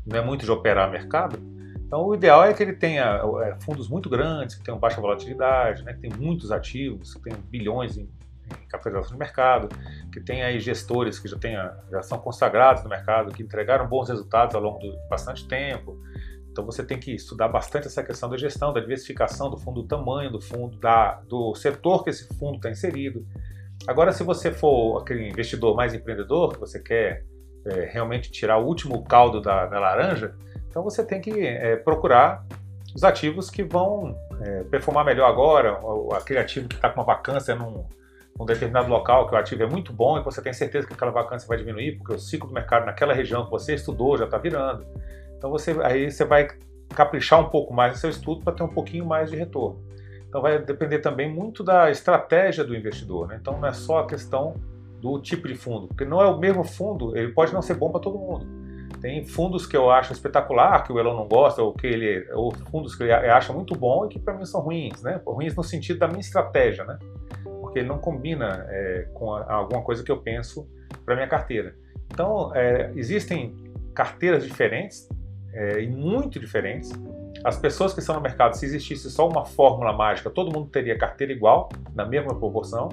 não 0.06 0.18
é 0.18 0.26
muito 0.26 0.46
de 0.46 0.52
operar 0.52 0.90
mercado, 0.90 1.38
então, 1.88 2.06
o 2.06 2.14
ideal 2.14 2.44
é 2.44 2.54
que 2.54 2.62
ele 2.62 2.74
tenha 2.74 3.22
é, 3.44 3.56
fundos 3.62 3.88
muito 3.88 4.10
grandes, 4.10 4.56
que 4.56 4.64
tenham 4.64 4.78
baixa 4.78 5.00
volatilidade, 5.00 5.84
né, 5.84 5.94
que 5.94 6.02
tem 6.02 6.12
muitos 6.12 6.52
ativos, 6.52 7.14
que 7.14 7.22
tenham 7.22 7.40
bilhões 7.50 7.98
em, 7.98 8.02
em 8.02 8.68
capitalização 8.68 9.14
de 9.14 9.20
mercado, 9.20 9.70
que 10.12 10.20
tenha 10.20 10.48
aí 10.48 10.60
gestores 10.60 11.18
que 11.18 11.30
já, 11.30 11.38
tenha, 11.40 11.74
já 11.90 12.02
são 12.02 12.20
consagrados 12.20 12.84
no 12.84 12.90
mercado, 12.90 13.34
que 13.34 13.42
entregaram 13.42 13.88
bons 13.88 14.10
resultados 14.10 14.54
ao 14.54 14.62
longo 14.62 14.80
de 14.80 14.92
bastante 15.10 15.48
tempo. 15.48 15.98
Então, 16.52 16.66
você 16.66 16.84
tem 16.84 17.00
que 17.00 17.16
estudar 17.16 17.48
bastante 17.48 17.88
essa 17.88 18.04
questão 18.04 18.30
da 18.30 18.38
gestão, 18.38 18.74
da 18.74 18.82
diversificação 18.82 19.50
do 19.50 19.56
fundo, 19.56 19.82
do 19.82 19.88
tamanho 19.88 20.30
do 20.30 20.42
fundo, 20.42 20.78
da, 20.80 21.22
do 21.22 21.56
setor 21.56 22.04
que 22.04 22.10
esse 22.10 22.28
fundo 22.38 22.58
está 22.58 22.70
inserido. 22.70 23.26
Agora, 23.88 24.12
se 24.12 24.24
você 24.24 24.52
for 24.52 25.00
aquele 25.00 25.30
investidor 25.30 25.74
mais 25.74 25.94
empreendedor, 25.94 26.52
que 26.52 26.60
você 26.60 26.82
quer 26.82 27.24
é, 27.66 27.86
realmente 27.86 28.30
tirar 28.30 28.58
o 28.58 28.66
último 28.66 29.06
caldo 29.06 29.40
da, 29.40 29.66
da 29.68 29.80
laranja, 29.80 30.36
então 30.70 30.84
você 30.84 31.04
tem 31.04 31.20
que 31.20 31.46
é, 31.46 31.76
procurar 31.76 32.46
os 32.96 33.04
ativos 33.04 33.50
que 33.50 33.64
vão 33.64 34.18
é, 34.42 34.64
performar 34.64 35.06
melhor 35.06 35.30
agora, 35.30 35.80
aquele 36.16 36.40
ativo 36.40 36.68
que 36.68 36.76
está 36.76 36.90
com 36.90 37.02
uma 37.02 37.06
vacância 37.06 37.56
num, 37.56 37.86
num, 38.38 38.46
determinado 38.46 38.90
local, 38.90 39.28
que 39.28 39.36
o 39.36 39.38
ativo 39.38 39.64
é 39.64 39.68
muito 39.68 39.94
bom 39.94 40.18
e 40.18 40.24
você 40.24 40.42
tem 40.42 40.54
certeza 40.54 40.88
que 40.88 40.94
aquela 40.94 41.12
vacância 41.12 41.48
vai 41.48 41.58
diminuir, 41.58 41.98
porque 41.98 42.14
o 42.14 42.20
ciclo 42.20 42.48
do 42.48 42.54
mercado 42.54 42.86
naquela 42.86 43.14
região 43.14 43.46
que 43.46 43.52
você 43.52 43.76
estudou 43.76 44.18
já 44.18 44.26
está 44.26 44.38
virando. 44.38 44.86
Então 45.38 45.50
você, 45.50 45.76
aí 45.84 46.10
você 46.10 46.26
vai 46.26 46.48
caprichar 46.96 47.40
um 47.40 47.50
pouco 47.50 47.74
mais 47.74 47.94
no 47.94 48.00
seu 48.00 48.10
estudo 48.10 48.44
para 48.44 48.54
ter 48.54 48.64
um 48.64 48.70
pouquinho 48.70 49.06
mais 49.06 49.30
de 49.30 49.36
retorno. 49.36 49.80
Então 50.28 50.42
vai 50.42 50.60
depender 50.60 51.00
também 51.00 51.32
muito 51.32 51.64
da 51.64 51.90
estratégia 51.90 52.64
do 52.64 52.76
investidor. 52.76 53.28
Né? 53.28 53.38
Então 53.40 53.60
não 53.60 53.68
é 53.68 53.74
só 53.74 54.00
a 54.00 54.08
questão 54.08 54.56
do 55.02 55.20
tipo 55.20 55.48
de 55.48 55.56
fundo, 55.56 55.88
porque 55.88 56.06
não 56.06 56.22
é 56.22 56.26
o 56.26 56.38
mesmo 56.38 56.64
fundo, 56.64 57.16
ele 57.16 57.32
pode 57.32 57.54
não 57.54 57.62
ser 57.62 57.76
bom 57.76 57.92
para 57.92 58.02
todo 58.02 58.18
mundo. 58.18 58.48
Tem 59.02 59.26
fundos 59.26 59.66
que 59.66 59.78
eu 59.78 59.90
acho 59.90 60.14
espetacular, 60.14 60.84
que 60.84 60.92
o 60.92 61.00
Elon 61.00 61.16
não 61.16 61.28
gosta, 61.28 61.62
ou 61.62 61.74
que 61.74 61.86
ele, 61.86 62.28
ou 62.34 62.52
fundos 62.72 62.96
que 62.96 63.04
ele 63.04 63.12
acha 63.12 63.54
muito 63.54 63.76
bom 63.76 64.06
e 64.06 64.10
que 64.10 64.20
para 64.20 64.34
mim 64.34 64.46
são 64.46 64.62
ruins, 64.62 65.02
né? 65.04 65.22
Ruins 65.26 65.56
no 65.56 65.64
sentido 65.64 66.00
da 66.00 66.08
minha 66.08 66.20
estratégia, 66.20 66.84
né? 66.84 66.98
Porque 67.44 67.80
ele 67.80 67.88
não 67.88 68.00
combina 68.00 68.66
é, 68.70 69.08
com 69.14 69.34
a, 69.34 69.54
alguma 69.54 69.82
coisa 69.84 70.04
que 70.04 70.12
eu 70.12 70.18
penso 70.18 70.68
para 71.06 71.16
minha 71.16 71.28
carteira. 71.28 71.76
Então, 72.12 72.56
é, 72.56 72.92
existem 72.96 73.56
carteiras 73.94 74.44
diferentes 74.44 75.08
é, 75.54 75.82
e 75.82 75.88
muito 75.88 76.40
diferentes. 76.40 76.92
As 77.44 77.58
pessoas 77.58 77.94
que 77.94 78.00
estão 78.00 78.16
no 78.16 78.22
mercado, 78.22 78.56
se 78.56 78.66
existisse 78.66 79.10
só 79.12 79.28
uma 79.28 79.46
fórmula 79.46 79.94
mágica, 79.94 80.30
todo 80.30 80.52
mundo 80.52 80.70
teria 80.70 80.98
carteira 80.98 81.32
igual, 81.32 81.70
na 81.94 82.06
mesma 82.06 82.36
proporção. 82.36 82.90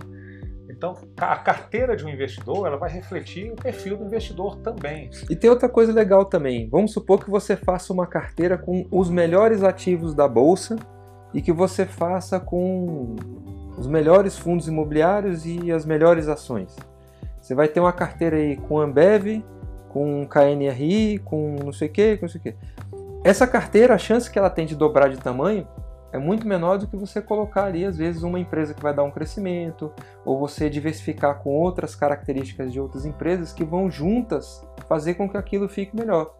Então, 0.76 0.96
a 1.16 1.36
carteira 1.36 1.96
de 1.96 2.04
um 2.04 2.08
investidor 2.08 2.66
ela 2.66 2.76
vai 2.76 2.90
refletir 2.90 3.52
o 3.52 3.56
perfil 3.56 3.96
do 3.96 4.04
investidor 4.04 4.56
também. 4.56 5.08
E 5.30 5.36
tem 5.36 5.48
outra 5.48 5.68
coisa 5.68 5.92
legal 5.92 6.24
também. 6.24 6.68
Vamos 6.68 6.92
supor 6.92 7.22
que 7.22 7.30
você 7.30 7.56
faça 7.56 7.92
uma 7.92 8.06
carteira 8.06 8.58
com 8.58 8.86
os 8.90 9.08
melhores 9.08 9.62
ativos 9.62 10.14
da 10.14 10.26
bolsa 10.26 10.76
e 11.32 11.40
que 11.40 11.52
você 11.52 11.86
faça 11.86 12.40
com 12.40 13.14
os 13.78 13.86
melhores 13.86 14.36
fundos 14.36 14.66
imobiliários 14.66 15.46
e 15.46 15.70
as 15.70 15.86
melhores 15.86 16.28
ações. 16.28 16.76
Você 17.40 17.54
vai 17.54 17.68
ter 17.68 17.78
uma 17.78 17.92
carteira 17.92 18.36
aí 18.36 18.56
com 18.56 18.80
Ambev, 18.80 19.44
com 19.88 20.26
KNRI, 20.26 21.18
com 21.18 21.56
não 21.64 21.72
sei 21.72 21.88
o 21.88 21.92
que, 21.92 22.16
com 22.16 22.26
não 22.26 22.30
sei 22.30 22.40
o 22.40 22.42
que. 22.42 22.54
Essa 23.22 23.46
carteira, 23.46 23.94
a 23.94 23.98
chance 23.98 24.30
que 24.30 24.38
ela 24.38 24.50
tem 24.50 24.66
de 24.66 24.74
dobrar 24.74 25.08
de 25.08 25.18
tamanho 25.18 25.66
é 26.14 26.18
muito 26.18 26.46
menor 26.46 26.78
do 26.78 26.86
que 26.86 26.96
você 26.96 27.20
colocar 27.20 27.64
ali, 27.64 27.84
às 27.84 27.96
vezes, 27.96 28.22
uma 28.22 28.38
empresa 28.38 28.72
que 28.72 28.80
vai 28.80 28.94
dar 28.94 29.02
um 29.02 29.10
crescimento, 29.10 29.92
ou 30.24 30.38
você 30.38 30.70
diversificar 30.70 31.40
com 31.40 31.50
outras 31.50 31.96
características 31.96 32.72
de 32.72 32.78
outras 32.78 33.04
empresas 33.04 33.52
que 33.52 33.64
vão 33.64 33.90
juntas 33.90 34.64
fazer 34.88 35.14
com 35.14 35.28
que 35.28 35.36
aquilo 35.36 35.68
fique 35.68 35.96
melhor. 35.96 36.32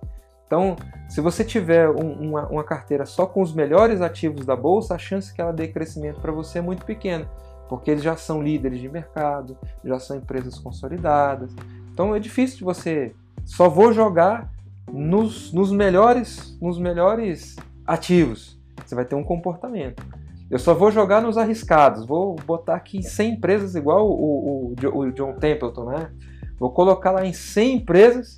Então, 0.47 0.77
se 1.09 1.21
você 1.21 1.43
tiver 1.45 1.91
um, 1.91 2.13
uma, 2.29 2.47
uma, 2.47 2.63
carteira 2.63 3.05
só 3.05 3.27
com 3.27 3.43
os 3.43 3.53
melhores 3.53 4.01
ativos 4.01 4.47
da 4.47 4.55
bolsa, 4.55 4.95
a 4.95 4.99
chance 4.99 5.35
que 5.35 5.41
ela 5.41 5.53
dê 5.53 5.67
crescimento 5.67 6.21
para 6.21 6.31
você 6.31 6.61
é 6.61 6.63
muito 6.63 6.85
pequena. 6.85 7.29
porque 7.69 7.91
eles 7.91 8.05
já 8.05 8.17
são 8.17 8.41
líderes 8.41 8.79
de 8.79 8.89
mercado, 8.89 9.59
já 9.85 9.99
são 9.99 10.17
empresas 10.17 10.57
consolidadas. 10.57 11.51
Então 11.93 12.15
é 12.15 12.21
difícil 12.21 12.59
de 12.59 12.65
você 12.65 13.13
só 13.45 13.69
vou 13.69 13.93
jogar 13.93 14.53
nos, 14.89 15.53
nos 15.53 15.73
melhores 15.73 16.57
nos 16.61 16.79
melhores 16.79 17.57
ativos. 17.85 18.54
Você 18.85 18.95
vai 18.95 19.05
ter 19.05 19.15
um 19.15 19.25
comportamento. 19.25 20.03
Eu 20.51 20.59
só 20.59 20.75
vou 20.75 20.91
jogar 20.91 21.21
nos 21.21 21.37
arriscados. 21.37 22.07
Vou 22.07 22.37
botar 22.47 22.77
aqui 22.77 23.03
100 23.03 23.33
empresas 23.33 23.75
igual 23.75 24.09
o, 24.09 24.73
o, 24.73 24.99
o 24.99 25.13
John 25.13 25.35
Templeton, 25.35 25.85
né? 25.87 26.11
Vou 26.59 26.71
colocar 26.71 27.11
lá 27.11 27.27
em 27.27 27.33
100 27.33 27.77
empresas, 27.77 28.37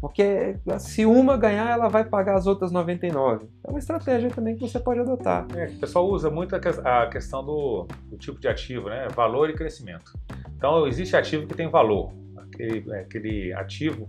porque 0.00 0.56
se 0.78 1.04
uma 1.04 1.36
ganhar, 1.36 1.70
ela 1.70 1.88
vai 1.88 2.04
pagar 2.04 2.36
as 2.36 2.46
outras 2.46 2.70
99. 2.70 3.46
É 3.64 3.70
uma 3.70 3.78
estratégia 3.78 4.30
também 4.30 4.54
que 4.54 4.60
você 4.60 4.78
pode 4.78 5.00
adotar. 5.00 5.46
É, 5.56 5.66
o 5.66 5.78
pessoal 5.78 6.06
usa 6.08 6.30
muito 6.30 6.54
a 6.54 7.06
questão 7.08 7.44
do, 7.44 7.86
do, 8.04 8.16
tipo 8.16 8.38
de 8.38 8.46
ativo, 8.46 8.88
né? 8.88 9.08
Valor 9.14 9.50
e 9.50 9.54
crescimento. 9.54 10.12
Então, 10.56 10.86
existe 10.86 11.16
ativo 11.16 11.46
que 11.46 11.54
tem 11.54 11.68
valor. 11.68 12.12
Aquele, 12.36 12.94
aquele 12.94 13.52
ativo 13.54 14.08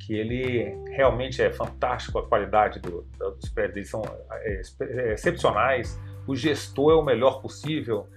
que 0.00 0.14
ele 0.14 0.76
realmente 0.90 1.42
é 1.42 1.52
fantástico, 1.52 2.18
a 2.18 2.26
qualidade 2.26 2.80
do, 2.80 3.06
dos 3.18 3.48
prédios 3.50 3.88
são 3.88 4.02
é, 4.32 4.62
é, 4.80 5.12
excepcionais, 5.12 5.98
o 6.26 6.34
gestor 6.34 6.92
é 6.92 6.96
o 6.96 7.02
melhor 7.02 7.40
possível. 7.40 8.08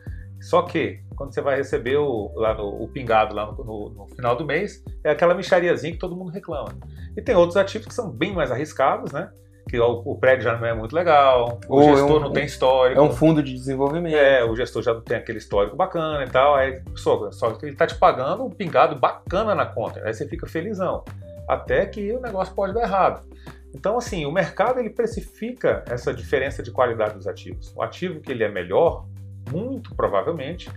Só 0.41 0.61
que, 0.63 0.99
quando 1.15 1.33
você 1.33 1.41
vai 1.41 1.55
receber 1.55 1.97
o, 1.97 2.31
lá 2.35 2.53
no, 2.53 2.83
o 2.83 2.87
pingado 2.87 3.33
lá 3.33 3.45
no, 3.45 3.63
no, 3.63 3.89
no, 3.89 4.07
final 4.07 4.35
do 4.35 4.45
mês, 4.45 4.83
é 5.03 5.11
aquela 5.11 5.33
michariazinha 5.33 5.93
que 5.93 5.99
todo 5.99 6.15
mundo 6.15 6.31
reclama. 6.31 6.73
E 7.15 7.21
tem 7.21 7.35
outros 7.35 7.55
ativos 7.55 7.87
que 7.87 7.93
são 7.93 8.09
bem 8.09 8.33
mais 8.33 8.51
arriscados, 8.51 9.11
né? 9.11 9.31
Que 9.69 9.79
o, 9.79 10.01
o 10.05 10.17
prédio 10.17 10.43
já 10.43 10.57
não 10.57 10.67
é 10.67 10.73
muito 10.73 10.93
legal, 10.93 11.59
o 11.69 11.77
Ou 11.77 11.83
gestor 11.83 12.09
é 12.09 12.13
um, 12.13 12.19
não 12.19 12.33
tem 12.33 12.45
histórico. 12.45 12.99
É 12.99 13.03
um 13.03 13.11
fundo 13.11 13.41
de 13.41 13.53
desenvolvimento. 13.53 14.15
É, 14.15 14.43
o 14.43 14.53
gestor 14.53 14.83
já 14.83 14.93
não 14.93 15.01
tem 15.01 15.15
aquele 15.15 15.37
histórico 15.37 15.77
bacana 15.77 16.25
e 16.25 16.29
tal. 16.29 16.55
Aí, 16.55 16.81
só, 16.95 17.31
só 17.31 17.51
que 17.51 17.65
ele 17.65 17.71
está 17.71 17.87
te 17.87 17.95
pagando 17.95 18.43
um 18.43 18.49
pingado 18.49 18.99
bacana 18.99 19.55
na 19.55 19.65
conta. 19.65 20.01
Aí 20.03 20.13
você 20.13 20.27
fica 20.27 20.45
felizão. 20.45 21.05
Até 21.47 21.85
que 21.85 22.11
o 22.13 22.21
negócio 22.21 22.53
pode 22.53 22.73
dar 22.73 22.83
errado. 22.83 23.27
Então, 23.73 23.97
assim, 23.97 24.25
o 24.25 24.31
mercado 24.31 24.79
ele 24.79 24.89
precifica 24.89 25.83
essa 25.87 26.13
diferença 26.13 26.61
de 26.61 26.71
qualidade 26.71 27.15
dos 27.15 27.27
ativos. 27.27 27.73
O 27.75 27.81
ativo 27.81 28.19
que 28.19 28.31
ele 28.31 28.43
é 28.43 28.49
melhor, 28.49 29.05
muito 29.51 29.95
provavelmente, 29.95 30.69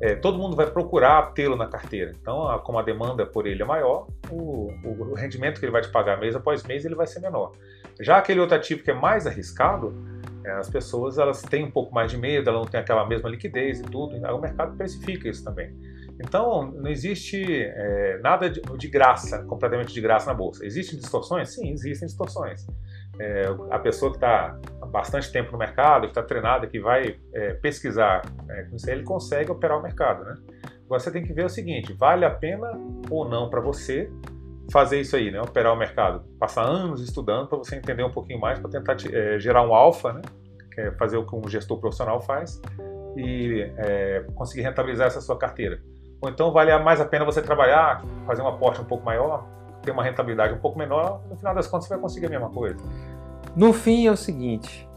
é, 0.00 0.14
todo 0.14 0.38
mundo 0.38 0.56
vai 0.56 0.68
procurar 0.68 1.32
tê-lo 1.32 1.56
na 1.56 1.66
carteira. 1.66 2.12
Então, 2.20 2.48
a, 2.48 2.58
como 2.58 2.78
a 2.78 2.82
demanda 2.82 3.26
por 3.26 3.46
ele 3.46 3.62
é 3.62 3.64
maior, 3.64 4.06
o, 4.30 4.72
o, 4.82 5.14
rendimento 5.14 5.60
que 5.60 5.64
ele 5.66 5.72
vai 5.72 5.82
te 5.82 5.90
pagar 5.90 6.18
mês 6.18 6.34
após 6.34 6.64
mês 6.64 6.84
ele 6.84 6.94
vai 6.94 7.06
ser 7.06 7.20
menor. 7.20 7.52
Já 8.00 8.16
aquele 8.16 8.40
outro 8.40 8.56
ativo 8.56 8.82
que 8.82 8.90
é 8.90 8.94
mais 8.94 9.26
arriscado, 9.26 9.94
é, 10.42 10.52
as 10.52 10.70
pessoas 10.70 11.18
elas 11.18 11.42
têm 11.42 11.64
um 11.64 11.70
pouco 11.70 11.94
mais 11.94 12.10
de 12.10 12.16
medo, 12.16 12.48
elas 12.48 12.62
não 12.62 12.68
têm 12.68 12.80
aquela 12.80 13.06
mesma 13.06 13.28
liquidez 13.28 13.80
e 13.80 13.82
tudo. 13.82 14.16
Aí 14.24 14.32
o 14.32 14.40
mercado 14.40 14.74
precifica 14.74 15.28
isso 15.28 15.44
também. 15.44 15.70
Então, 16.22 16.70
não 16.72 16.90
existe 16.90 17.42
é, 17.42 18.18
nada 18.22 18.50
de, 18.50 18.60
de, 18.60 18.88
graça, 18.88 19.42
completamente 19.44 19.92
de 19.92 20.00
graça 20.00 20.26
na 20.26 20.34
bolsa. 20.34 20.64
Existem 20.64 20.98
distorções? 20.98 21.54
Sim, 21.54 21.72
existem 21.72 22.06
distorções. 22.06 22.66
É, 23.18 23.46
a 23.70 23.78
pessoa 23.78 24.10
que 24.10 24.18
está 24.18 24.58
há 24.80 24.86
bastante 24.86 25.32
tempo 25.32 25.50
no 25.52 25.58
mercado, 25.58 26.02
que 26.02 26.08
está 26.08 26.22
treinada, 26.22 26.66
que 26.66 26.78
vai 26.78 27.18
é, 27.34 27.54
pesquisar 27.54 28.22
é, 28.48 28.66
ele 28.88 29.02
consegue 29.02 29.50
operar 29.50 29.78
o 29.78 29.82
mercado. 29.82 30.24
Né? 30.24 30.34
Agora 30.84 31.00
você 31.00 31.10
tem 31.10 31.24
que 31.24 31.32
ver 31.32 31.44
o 31.44 31.48
seguinte: 31.48 31.92
vale 31.94 32.24
a 32.24 32.30
pena 32.30 32.70
ou 33.10 33.28
não 33.28 33.48
para 33.48 33.60
você 33.60 34.10
fazer 34.70 35.00
isso 35.00 35.16
aí, 35.16 35.30
né? 35.30 35.40
operar 35.40 35.72
o 35.72 35.76
mercado? 35.76 36.22
Passar 36.38 36.62
anos 36.62 37.02
estudando 37.02 37.48
para 37.48 37.58
você 37.58 37.76
entender 37.76 38.04
um 38.04 38.10
pouquinho 38.10 38.40
mais, 38.40 38.58
para 38.58 38.70
tentar 38.70 38.94
te, 38.94 39.14
é, 39.14 39.38
gerar 39.38 39.66
um 39.66 39.74
alfa, 39.74 40.12
né? 40.12 40.22
é 40.76 40.90
fazer 40.92 41.16
o 41.16 41.26
que 41.26 41.34
um 41.34 41.48
gestor 41.48 41.78
profissional 41.78 42.20
faz, 42.20 42.60
e 43.16 43.70
é, 43.76 44.24
conseguir 44.34 44.62
rentabilizar 44.62 45.06
essa 45.06 45.20
sua 45.20 45.36
carteira. 45.36 45.82
Ou 46.20 46.28
então 46.28 46.52
vale 46.52 46.76
mais 46.78 47.00
a 47.00 47.04
pena 47.04 47.24
você 47.24 47.40
trabalhar, 47.40 48.04
fazer 48.26 48.42
um 48.42 48.48
aporte 48.48 48.80
um 48.80 48.84
pouco 48.84 49.04
maior, 49.04 49.46
ter 49.82 49.90
uma 49.90 50.02
rentabilidade 50.02 50.52
um 50.52 50.58
pouco 50.58 50.78
menor, 50.78 51.20
no 51.28 51.36
final 51.36 51.54
das 51.54 51.66
contas 51.66 51.86
você 51.86 51.94
vai 51.94 52.02
conseguir 52.02 52.26
a 52.26 52.30
mesma 52.30 52.50
coisa. 52.50 52.78
No 53.56 53.72
fim 53.72 54.06
é 54.06 54.10
o 54.10 54.16
seguinte, 54.16 54.88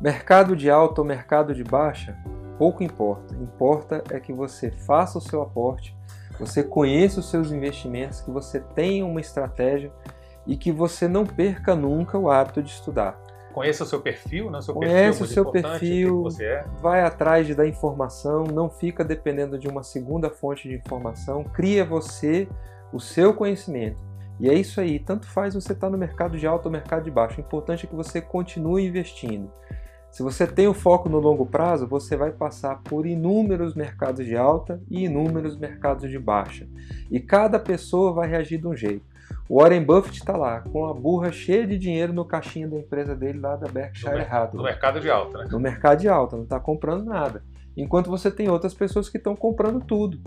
mercado 0.00 0.56
de 0.56 0.68
alta 0.70 1.00
ou 1.00 1.06
mercado 1.06 1.54
de 1.54 1.62
baixa, 1.62 2.16
pouco 2.58 2.82
importa. 2.82 3.34
Importa 3.34 4.02
é 4.10 4.18
que 4.18 4.32
você 4.32 4.70
faça 4.70 5.18
o 5.18 5.20
seu 5.20 5.40
aporte, 5.42 5.96
você 6.38 6.62
conheça 6.62 7.20
os 7.20 7.30
seus 7.30 7.52
investimentos, 7.52 8.20
que 8.20 8.30
você 8.30 8.58
tenha 8.58 9.06
uma 9.06 9.20
estratégia 9.20 9.92
e 10.46 10.56
que 10.56 10.72
você 10.72 11.06
não 11.06 11.24
perca 11.24 11.76
nunca 11.76 12.18
o 12.18 12.28
hábito 12.28 12.62
de 12.62 12.70
estudar. 12.70 13.16
Conheça 13.52 13.84
o 13.84 13.86
seu 13.86 14.00
perfil, 14.00 14.50
né? 14.50 14.58
O 14.58 14.62
seu 14.62 14.74
Conhece 14.74 15.18
perfil 15.18 15.24
é 15.24 15.24
o 15.24 15.26
seu 15.26 15.50
perfil, 15.50 16.22
o 16.22 16.42
é. 16.42 16.64
vai 16.80 17.02
atrás 17.02 17.54
da 17.54 17.66
informação, 17.66 18.44
não 18.44 18.70
fica 18.70 19.04
dependendo 19.04 19.58
de 19.58 19.68
uma 19.68 19.82
segunda 19.82 20.30
fonte 20.30 20.68
de 20.68 20.74
informação, 20.74 21.44
cria 21.44 21.84
você 21.84 22.48
o 22.92 23.00
seu 23.00 23.34
conhecimento. 23.34 23.98
E 24.40 24.48
é 24.48 24.54
isso 24.54 24.80
aí, 24.80 24.98
tanto 24.98 25.26
faz 25.26 25.54
você 25.54 25.72
estar 25.72 25.86
tá 25.86 25.90
no 25.90 25.98
mercado 25.98 26.36
de 26.36 26.46
alto 26.46 26.66
ou 26.66 26.72
mercado 26.72 27.04
de 27.04 27.10
baixo, 27.10 27.38
o 27.38 27.40
importante 27.40 27.86
é 27.86 27.88
que 27.88 27.94
você 27.94 28.20
continue 28.20 28.86
investindo. 28.86 29.50
Se 30.12 30.22
você 30.22 30.46
tem 30.46 30.68
o 30.68 30.74
foco 30.74 31.08
no 31.08 31.18
longo 31.18 31.46
prazo, 31.46 31.86
você 31.86 32.16
vai 32.16 32.30
passar 32.30 32.82
por 32.82 33.06
inúmeros 33.06 33.74
mercados 33.74 34.26
de 34.26 34.36
alta 34.36 34.78
e 34.90 35.06
inúmeros 35.06 35.56
mercados 35.56 36.10
de 36.10 36.18
baixa. 36.18 36.68
E 37.10 37.18
cada 37.18 37.58
pessoa 37.58 38.12
vai 38.12 38.28
reagir 38.28 38.58
de 38.58 38.66
um 38.66 38.76
jeito. 38.76 39.11
O 39.48 39.60
Warren 39.60 39.84
Buffett 39.84 40.18
está 40.18 40.36
lá, 40.36 40.60
com 40.60 40.86
a 40.86 40.94
burra 40.94 41.32
cheia 41.32 41.66
de 41.66 41.78
dinheiro 41.78 42.12
no 42.12 42.24
caixinha 42.24 42.68
da 42.68 42.76
empresa 42.76 43.14
dele 43.14 43.40
lá 43.40 43.56
da 43.56 43.68
Berkshire 43.68 44.22
Hathaway. 44.22 44.56
No 44.56 44.62
mercado 44.62 45.00
de 45.00 45.10
alta, 45.10 45.38
né? 45.38 45.48
No 45.50 45.60
mercado 45.60 46.00
de 46.00 46.08
alta, 46.08 46.36
não 46.36 46.44
está 46.44 46.60
comprando 46.60 47.04
nada. 47.04 47.42
Enquanto 47.76 48.10
você 48.10 48.30
tem 48.30 48.48
outras 48.48 48.74
pessoas 48.74 49.08
que 49.08 49.16
estão 49.16 49.34
comprando 49.34 49.80
tudo. 49.84 50.18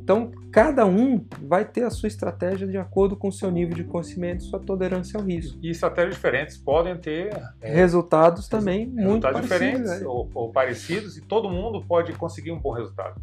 Então, 0.00 0.30
cada 0.52 0.86
um 0.86 1.24
vai 1.42 1.64
ter 1.64 1.82
a 1.82 1.90
sua 1.90 2.06
estratégia 2.06 2.66
de 2.66 2.78
acordo 2.78 3.16
com 3.16 3.28
o 3.28 3.32
seu 3.32 3.50
nível 3.50 3.74
de 3.74 3.84
conhecimento, 3.84 4.44
sua 4.44 4.60
tolerância 4.60 5.18
ao 5.18 5.26
risco. 5.26 5.58
E 5.60 5.70
estratégias 5.70 6.14
diferentes 6.14 6.56
podem 6.56 6.96
ter 6.96 7.36
é, 7.60 7.74
resultados 7.74 8.48
também 8.48 8.86
muito 8.86 9.26
resultados 9.26 9.42
diferentes 9.42 10.02
ou, 10.02 10.30
ou, 10.32 10.52
parecidos 10.52 11.16
e 11.16 11.20
todo 11.20 11.50
mundo 11.50 11.84
pode 11.84 12.12
conseguir 12.12 12.52
um 12.52 12.58
bom 12.58 12.72
resultado. 12.72 13.20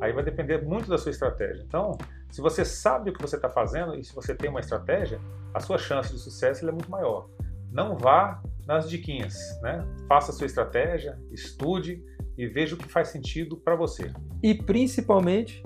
Aí 0.00 0.12
vai 0.12 0.24
depender 0.24 0.62
muito 0.62 0.90
da 0.90 0.98
sua 0.98 1.10
estratégia. 1.10 1.64
Então, 1.66 1.96
se 2.30 2.40
você 2.40 2.64
sabe 2.64 3.10
o 3.10 3.12
que 3.12 3.22
você 3.22 3.36
está 3.36 3.48
fazendo 3.48 3.94
e 3.94 4.04
se 4.04 4.14
você 4.14 4.34
tem 4.34 4.50
uma 4.50 4.60
estratégia, 4.60 5.20
a 5.54 5.60
sua 5.60 5.78
chance 5.78 6.12
de 6.12 6.18
sucesso 6.18 6.68
é 6.68 6.72
muito 6.72 6.90
maior. 6.90 7.28
Não 7.72 7.96
vá 7.96 8.42
nas 8.66 8.90
diquinhas, 8.90 9.38
né? 9.62 9.86
Faça 10.08 10.32
a 10.32 10.34
sua 10.34 10.46
estratégia, 10.46 11.18
estude 11.30 12.02
e 12.36 12.46
veja 12.46 12.74
o 12.74 12.78
que 12.78 12.88
faz 12.88 13.08
sentido 13.08 13.56
para 13.56 13.76
você. 13.76 14.12
E 14.42 14.54
principalmente, 14.54 15.62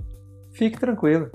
Fique 0.53 0.79
tranquilo. 0.79 1.31